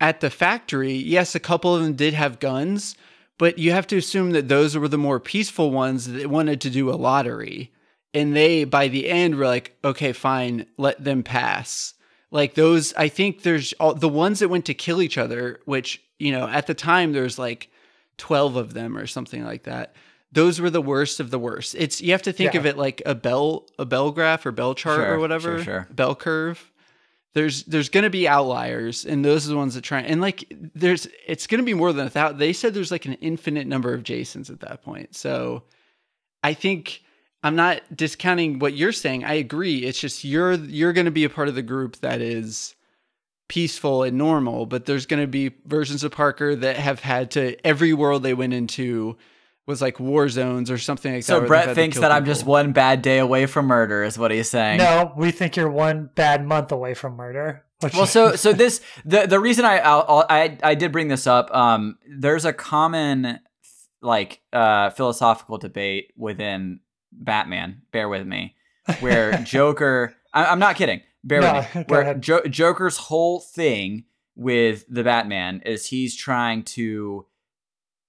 [0.00, 0.92] at the factory.
[0.94, 2.94] Yes, a couple of them did have guns,
[3.38, 6.70] but you have to assume that those were the more peaceful ones that wanted to
[6.70, 7.70] do a lottery.
[8.12, 11.94] And they, by the end, were like, okay, fine, let them pass.
[12.32, 16.02] Like those, I think there's all the ones that went to kill each other, which,
[16.18, 17.70] you know, at the time there's like
[18.18, 19.94] 12 of them or something like that.
[20.32, 21.74] Those were the worst of the worst.
[21.76, 22.60] It's you have to think Yeah.
[22.60, 25.56] of it like a bell a bell graph or bell chart Sure, or whatever.
[25.56, 25.88] sure, sure.
[25.90, 26.70] Bell curve.
[27.34, 30.44] There's there's gonna be outliers, and those are the ones that try and like
[30.74, 32.38] there's it's gonna be more than a thousand.
[32.38, 35.16] They said there's like an infinite number of Jasons at that point.
[35.16, 35.64] So
[36.44, 37.02] I think
[37.42, 39.24] I'm not discounting what you're saying.
[39.24, 39.78] I agree.
[39.78, 42.74] It's just you're you're going to be a part of the group that is
[43.48, 47.56] peaceful and normal, but there's going to be versions of Parker that have had to
[47.66, 49.16] every world they went into
[49.66, 51.26] was like war zones or something like that.
[51.26, 54.30] So Brett thinks kill that I'm just one bad day away from murder, is what
[54.30, 54.78] he's saying.
[54.78, 57.64] No, we think you're one bad month away from murder.
[57.80, 61.26] Which Well, so so this the the reason I I'll, I I did bring this
[61.26, 61.54] up.
[61.54, 63.40] Um, there's a common
[64.02, 66.80] like uh philosophical debate within
[67.12, 67.82] Batman.
[67.92, 68.54] Bear with me,
[69.00, 70.14] where Joker.
[70.32, 71.00] I, I'm not kidding.
[71.24, 71.84] Bear No, with me.
[71.88, 72.14] Where.
[72.14, 74.04] Jo- Joker's whole thing
[74.36, 77.26] with the Batman is he's trying to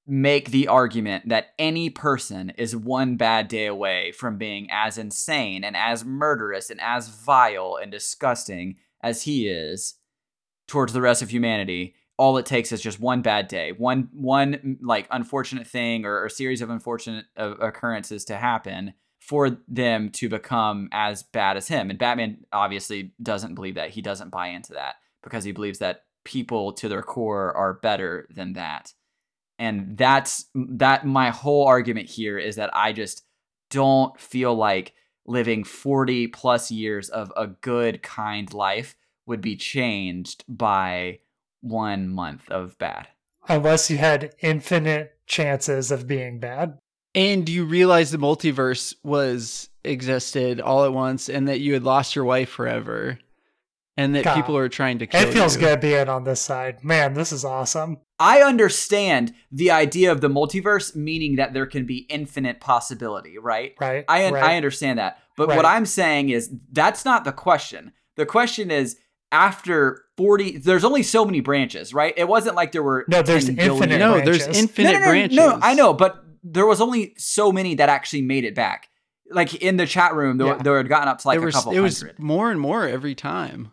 [0.08, 5.64] make the argument that any person is one bad day away from being as insane
[5.64, 9.95] and as murderous and as vile and disgusting as he is
[10.68, 14.53] towards the rest of humanity all it takes is just one bad day one one
[14.53, 20.11] mm, like unfortunate thing or, or series of unfortunate uh, occurrences to happen for them
[20.11, 21.89] to become as bad as him.
[21.89, 23.89] And batman obviously doesn't believe that.
[23.89, 28.28] He doesn't buy into that because he believes that people to their core are better
[28.30, 28.93] than that.
[29.57, 33.24] And that's that my whole argument here is that i just
[33.72, 34.93] don't feel like
[35.26, 38.95] living 40 plus years of a good kind life
[39.26, 41.19] would be changed by
[41.62, 43.07] one month of bad
[43.47, 46.78] unless you had infinite chances of being bad.
[47.14, 52.16] And you realize the multiverse was existed all at once, and that you had lost
[52.16, 53.20] your wife forever,
[53.97, 54.36] and that God.
[54.36, 55.62] people are trying to kill It feels you.
[55.62, 56.84] good being on this side.
[56.84, 57.97] Man, this is awesome.
[58.18, 63.74] I understand the idea of the multiverse meaning that there can be infinite possibility, right?
[63.82, 64.05] Right?
[64.07, 64.43] I right.
[64.43, 65.18] I understand that.
[65.36, 67.93] But what I'm saying is that's not the question.
[68.16, 68.97] The question is
[69.32, 72.13] after 40 there's only so many branches, right?
[72.15, 75.36] It wasn't like there were No, there's infinite no, there's infinite no, no, no, branches.
[75.38, 78.89] No, I know, but there was only so many that actually made it back.
[79.32, 80.57] Like in the chat room, there, Yeah.
[80.61, 82.88] there had gotten up to like there a was couple it was more and more
[82.88, 83.72] every time.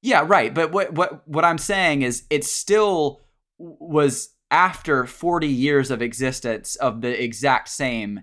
[0.00, 0.54] Yeah, right.
[0.54, 3.22] But what what what I'm saying is it still
[3.58, 8.22] was after 40 years of existence of the exact same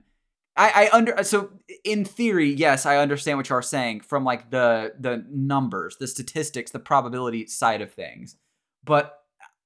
[0.55, 1.49] I, I under uh, so
[1.83, 6.07] in theory, yes, I understand what you are saying from like the the numbers, the
[6.07, 8.37] statistics, the probability side of things.
[8.83, 9.17] But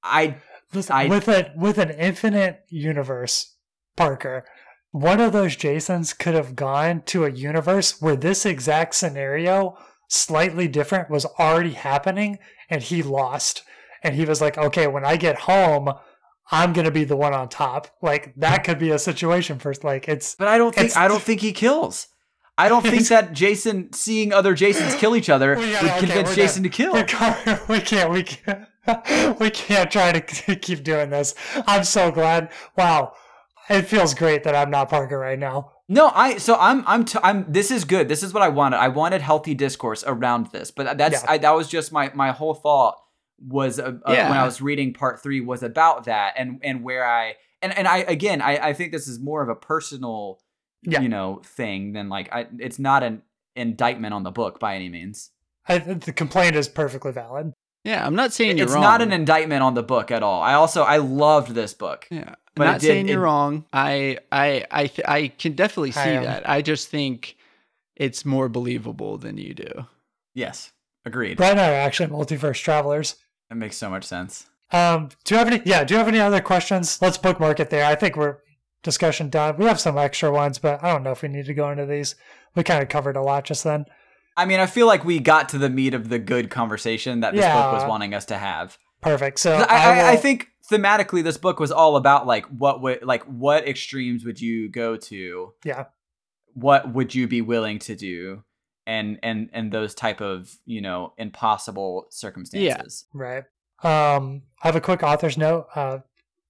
[0.02, 0.36] I
[0.72, 3.56] Listen, I- with a with an infinite universe,
[3.96, 4.44] Parker,
[4.90, 9.76] one of those Jasons could have gone to a universe where this exact scenario,
[10.08, 12.38] slightly different, was already happening,
[12.70, 13.62] and he lost.
[14.02, 15.90] And he was like, "Okay, when I get home,
[16.50, 19.84] I'm gonna be the one on top." Like that could be a situation first.
[19.84, 22.08] like it's but I don't think I don't think he kills.
[22.56, 26.06] I don't think that Jason seeing other Jasons kill each other Well, yeah, would okay,
[26.06, 26.70] convince Jason done.
[26.72, 26.92] to kill.
[26.94, 31.34] We can't, we can't, we can't, we can't try to keep doing this.
[31.66, 32.50] I'm so glad.
[32.76, 33.12] Wow.
[33.70, 35.72] It feels great that I'm not Parker right now.
[35.90, 38.08] No, I so I'm I'm t- I'm this is good.
[38.08, 38.78] This is what I wanted.
[38.78, 40.70] I wanted healthy discourse around this.
[40.70, 41.30] But that's Yeah.
[41.30, 42.96] I, that was just my my whole thought
[43.46, 47.06] was uh, uh, when I was reading part 3 was about that and and where
[47.06, 50.40] I and and I again I I think this is more of a personal
[50.82, 51.00] Yeah.
[51.00, 53.22] you know thing than like I it's not an
[53.54, 55.30] indictment on the book by any means.
[55.68, 57.52] I, the complaint is perfectly valid.
[57.84, 58.68] Yeah, I'm not saying you're wrong.
[58.68, 58.82] It's wrong.
[58.82, 60.42] not an indictment on the book at all.
[60.42, 62.06] I also I loved this book.
[62.10, 63.64] Yeah, But I'm not did- saying you're it- wrong.
[63.72, 66.24] I I I th- I can definitely see am.
[66.24, 66.48] that.
[66.48, 67.36] I just think
[67.96, 69.86] it's more believable than you do.
[70.34, 70.72] Yes.
[71.04, 71.36] Agreed.
[71.36, 73.16] Brett and I are actually multiverse travelers.
[73.48, 74.46] That makes so much sense.
[74.70, 75.62] Um, do you have any?
[75.64, 77.00] Yeah, do you have any other questions?
[77.00, 77.84] Let's bookmark it there.
[77.84, 78.38] I think we're
[78.82, 79.56] discussion done.
[79.56, 81.86] We have some extra ones, but I don't know if we need to go into
[81.86, 82.14] these.
[82.54, 83.86] We kind of covered a lot just then.
[84.36, 87.34] I mean, I feel like we got to the meat of the good conversation that
[87.34, 88.78] this book was wanting us to have.
[89.00, 89.40] Perfect.
[89.40, 93.02] So I, I, I, I think thematically, this book was all about like what would
[93.02, 95.54] like what extremes would you go to?
[95.64, 95.86] Yeah.
[96.54, 98.44] What would you be willing to do?
[98.88, 103.04] And and and those type of you know impossible circumstances.
[103.12, 103.44] yeah, Right.
[103.84, 105.98] Um, I have a quick author's note, uh,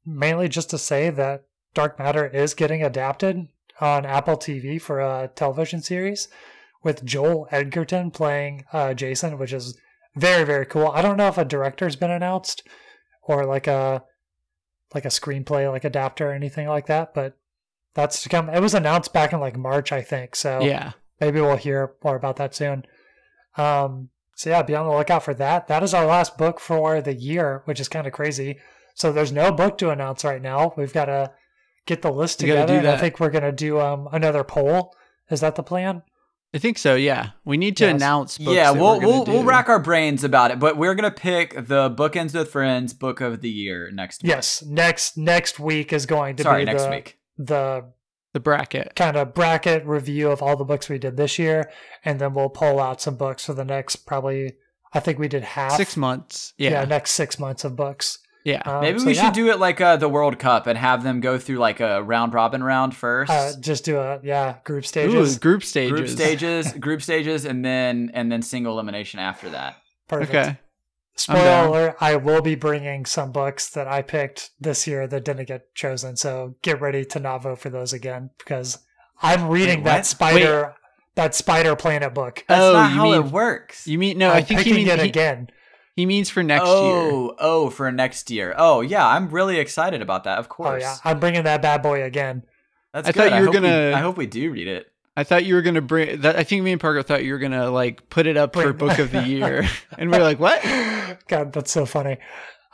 [0.07, 3.49] mainly just to say that Dark Matter is getting adapted
[3.80, 6.28] on Apple TV for a television series
[6.84, 9.76] with Joel Edgerton playing uh, Jason, which is
[10.14, 10.86] very very cool.
[10.86, 12.62] I don't know if a director's been announced
[13.22, 14.05] or like a
[14.95, 17.36] like a screenplay like adapter or anything like that, but
[17.95, 18.49] that's to come.
[18.49, 20.36] It was announced back in like March, I think.
[20.36, 20.93] So Yeah.
[21.21, 22.85] Maybe we'll hear more about that soon.
[23.57, 25.66] Um, so yeah, be on the lookout for that.
[25.66, 28.59] That is our last book for the year, which is kind of crazy.
[28.95, 30.75] So there's no book to announce right now.
[30.77, 31.33] We've got to
[31.87, 32.75] get the list We together.
[32.75, 34.95] do and I think we're gonna do um another poll.
[35.31, 36.03] Is that the plan?
[36.55, 36.95] I think so.
[36.95, 37.95] Yeah, we need to Yes.
[37.97, 38.39] announce.
[38.39, 40.95] Books Yeah, that we'll we're gonna we'll we'll rack our brains about it, but we're
[40.95, 44.23] gonna pick the bookends with friends book of the year next.
[44.23, 44.31] week.
[44.31, 44.62] Yes.
[44.64, 47.19] Next next week is going to Sorry, be next the, week.
[47.39, 47.85] the
[48.35, 48.93] the bracket.
[48.97, 51.70] kind of bracket review of all the books we did this year,
[52.05, 54.55] and then we'll pull out some books for the next probably.
[54.95, 56.55] I think we did half Six months.
[56.57, 56.85] Yeah, Yeah.
[56.87, 58.18] next six months of books.
[58.45, 58.62] Yeah.
[58.64, 59.24] Um, Maybe so we yeah.
[59.26, 62.03] should do it like uh, the World Cup and have them go through like a
[62.03, 63.31] round robin round first.
[63.31, 65.39] Uh, just do a yeah group Ooh, stages.
[65.39, 65.91] group stages.
[65.99, 69.76] group stages, group stages, and then and then single elimination after that.
[70.09, 70.31] Perfect.
[70.35, 70.59] Okay.
[71.19, 75.75] Spoiler I will be bringing some books that I picked this year that didn't get
[75.75, 76.16] chosen.
[76.16, 78.79] So get ready to not vote for those again because
[79.23, 80.07] I'm reading Wait, that what?
[80.07, 80.75] Spider
[81.16, 82.45] that Spider Planet book.
[82.49, 83.87] That's Oh, not you how mean- it works.
[83.89, 84.31] You mean no?
[84.31, 85.49] I'm I think he picking means it he, again.
[85.97, 87.11] he means for next oh, year.
[87.12, 88.55] oh, oh, for next year.
[88.57, 90.39] Oh, yeah, I'm really excited about that.
[90.39, 90.85] Of course.
[90.85, 92.45] Oh yeah, I'm bringing that bad boy again.
[92.95, 93.31] That's I good.
[93.31, 94.87] thought you were hope gonna- I hope we do read it.
[95.19, 96.37] I thought you were gonna bring that.
[96.37, 99.01] I think me and Parker thought you were gonna like put it up for book
[99.01, 100.62] of the year, and we're like, what?
[101.27, 102.19] God, that's so funny.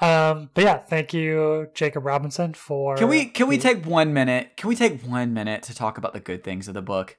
[0.03, 2.97] Um, but yeah, thank you, Jacob Robinson, for.
[2.97, 4.59] Can we can we take one minute?
[4.59, 7.17] Can we take one minute to talk about the good things of the book?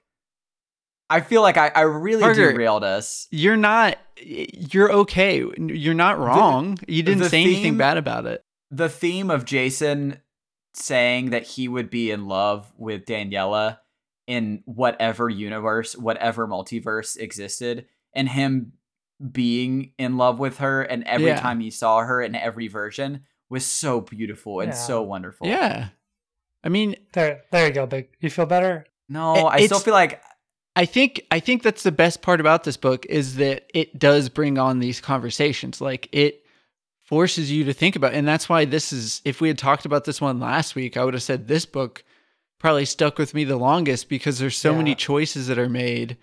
[1.10, 3.28] I feel like I, I really Parker, derailed us.
[3.32, 3.98] You're not.
[4.22, 5.44] You're okay.
[5.58, 6.78] You're not wrong.
[6.88, 8.44] You didn't the say anything bad about it.
[8.70, 10.22] The theme of Jason
[10.76, 13.80] saying that he would be in love with Daniela
[14.28, 18.74] in whatever universe, whatever multiverse existed, and him
[19.32, 21.40] being in love with her and every Yeah.
[21.40, 24.76] time he saw her in every version was so beautiful and Yeah.
[24.78, 25.48] so wonderful.
[25.48, 25.90] Yeah.
[26.64, 28.10] I mean, There, there you go, big.
[28.20, 28.86] You feel better?
[29.08, 30.22] No, It- I still feel like
[30.76, 34.28] I think I think that's the best part about this book is that it does
[34.28, 35.80] bring on these conversations.
[35.80, 36.46] Like it
[37.04, 40.04] forces you to think about and that's why this is if we had talked about
[40.04, 42.04] this one last week, I would have said this book
[42.66, 46.18] probably stuck with me the longest because there's so many choices that are made.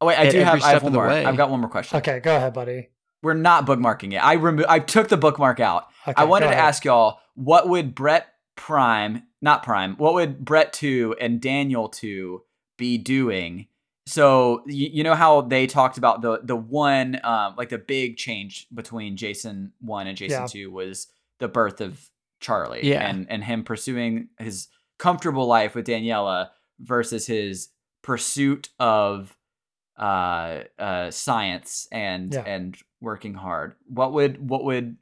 [0.00, 0.62] Oh wait, I do have.
[0.62, 1.06] I have one more.
[1.08, 1.24] way.
[1.24, 1.98] I've got one more question.
[1.98, 2.90] Okay, go ahead, buddy.
[3.22, 4.16] We're not bookmarking it.
[4.18, 5.88] I remo- I took the bookmark out.
[6.06, 10.72] Okay, I wanted to ask y'all what would Brett Prime, not Prime, what would Brett
[10.72, 12.42] two and Daniel two
[12.78, 13.66] be doing
[14.06, 18.16] so you, you know how they talked about the the one um like the big
[18.16, 20.46] change between Jason 1 and Jason Yeah.
[20.46, 21.06] 2 was
[21.38, 22.08] the birth of
[22.40, 23.08] Charlie Yeah.
[23.08, 24.66] and and him pursuing his
[24.98, 27.68] comfortable life with Daniela versus his
[28.02, 29.36] pursuit of
[29.98, 32.42] uh uh science and Yeah.
[32.46, 33.74] and working hard.
[33.86, 34.96] What would what would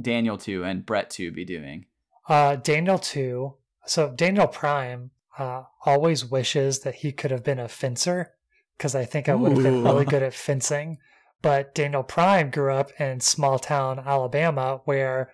[0.00, 1.86] Daniel 2 and Brett 2 be doing?
[2.28, 3.54] Uh, Daniel two.
[3.86, 8.32] So Daniel Prime uh, always wishes that he could have been a fencer
[8.78, 10.98] because I think I would have been really good at fencing.
[11.42, 15.32] But Daniel Prime grew up in small town Alabama where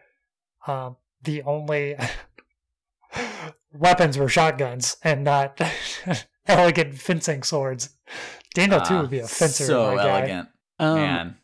[0.66, 1.96] um, the only
[3.72, 5.60] weapons were shotguns and not
[6.46, 7.90] elegant fencing swords.
[8.54, 9.64] Daniel two Ah, would be a fencer.
[9.64, 10.18] So my guy.
[10.18, 10.48] elegant.
[10.78, 11.36] Um, man.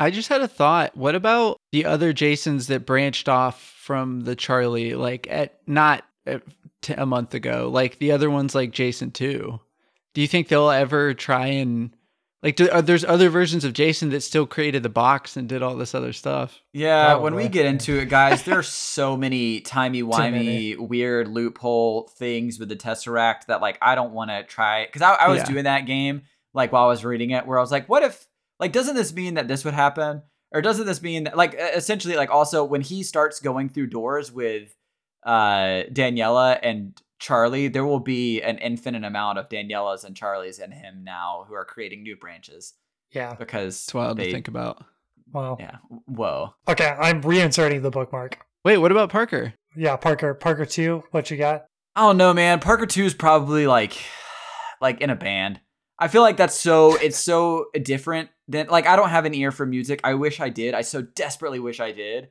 [0.00, 0.96] I just had a thought.
[0.96, 6.42] What about the other Jasons that branched off from the Charlie, like at not at,
[6.82, 9.60] t- a month ago, like the other ones, like Jason Two?
[10.14, 11.94] Do you think they'll ever try and
[12.44, 12.54] like?
[12.56, 15.74] Do, are, there's other versions of Jason that still created the box and did all
[15.74, 16.60] this other stuff.
[16.72, 20.76] Yeah, when we get into it, guys, there are so many timey many.
[20.76, 25.02] wimey, weird loophole things with the Tesseract that like I don't want to try because
[25.02, 25.46] I, I was Yeah.
[25.46, 26.22] doing that game
[26.52, 28.26] like while I was reading it, where I was like, what if
[28.60, 30.22] like doesn't this mean that this would happen,
[30.52, 34.30] or doesn't this mean that like essentially like also when he starts going through doors
[34.30, 34.76] with
[35.24, 40.72] uh Daniela and Charlie, there will be an infinite amount of Danielas and Charlies in
[40.72, 42.74] him now who are creating new branches
[43.12, 43.32] Yeah.
[43.34, 44.84] because It's wild they, to think about.
[45.32, 45.56] Wow.
[45.58, 46.54] Yeah, whoa.
[46.68, 48.44] Okay, I'm reinserting the bookmark.
[48.62, 49.54] Wait, what about Parker?
[49.74, 50.34] Yeah, Parker.
[50.34, 51.02] Parker two.
[51.12, 51.64] What you got?
[51.96, 52.60] I don't know, man.
[52.60, 53.96] Parker 2 is probably like
[54.82, 55.60] like in a band.
[55.98, 59.50] I feel like that's so it's so different than like I don't have an ear
[59.50, 60.00] for music.
[60.04, 60.74] I wish I did.
[60.74, 62.28] I so desperately wish I did.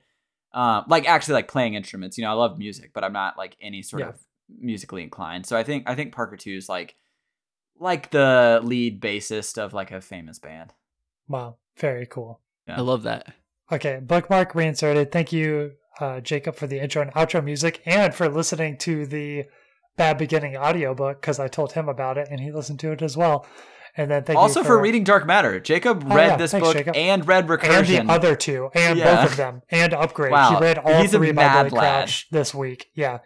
[0.53, 2.17] Um like actually like playing instruments.
[2.17, 4.09] You know, I love music, but I'm not like any sort Yeah.
[4.09, 4.19] of
[4.49, 5.45] musically inclined.
[5.45, 6.95] So I think I think Parker 2 is like
[7.79, 10.73] like the lead bassist of like a famous band.
[11.27, 12.41] Wow, very cool.
[12.67, 12.77] Yeah.
[12.77, 13.33] I love that.
[13.71, 15.11] Okay, bookmark reinserted.
[15.11, 19.45] Thank you, uh, Jacob, for the intro and outro music and for listening to the
[19.97, 23.15] Bad Beginning audiobook because I told him about it and he listened to it as
[23.17, 23.45] well.
[23.95, 25.59] And then thank also you for, reading Dark Matter.
[25.59, 26.37] Jacob Oh, read yeah.
[26.37, 26.95] this Thanks, book Jacob.
[26.95, 28.07] and read Recursion and Recursion.
[28.07, 29.15] the other two and Yeah.
[29.21, 30.31] both of them and Upgrade.
[30.31, 31.93] Wow, He read all he's a three by mad Billy lad.
[32.05, 32.89] Crouch this week.
[32.95, 33.19] Yeah.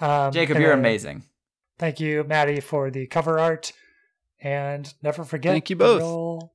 [0.00, 1.22] Um, Jacob, you're then amazing.
[1.78, 3.72] Thank you, Maddie, for the cover art.
[4.40, 6.00] And never forget Thank you the both.
[6.00, 6.52] real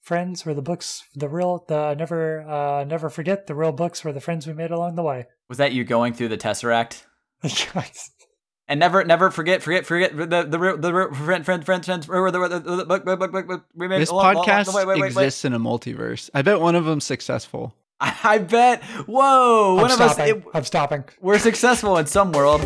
[0.00, 4.12] friends were the books the real the never uh never forget the real books were
[4.12, 5.26] the friends we made along the way.
[5.48, 7.04] Was that you going through the Tesseract?
[7.42, 8.10] Guys,
[8.66, 12.06] And never, never forget, forget, forget the the real the real friend, friend, friend, friends.
[12.06, 13.64] The the the the book, book, book, book, book.
[13.74, 15.06] We made This along- along- podcast wait, wait, wait, wait.
[15.08, 16.30] exists in a multiverse.
[16.34, 17.74] I bet one of them's successful.
[18.00, 18.82] I bet.
[19.06, 20.18] Whoa, I'm one of us.
[20.18, 21.04] It, I'm stopping.
[21.20, 22.62] we're successful in some world.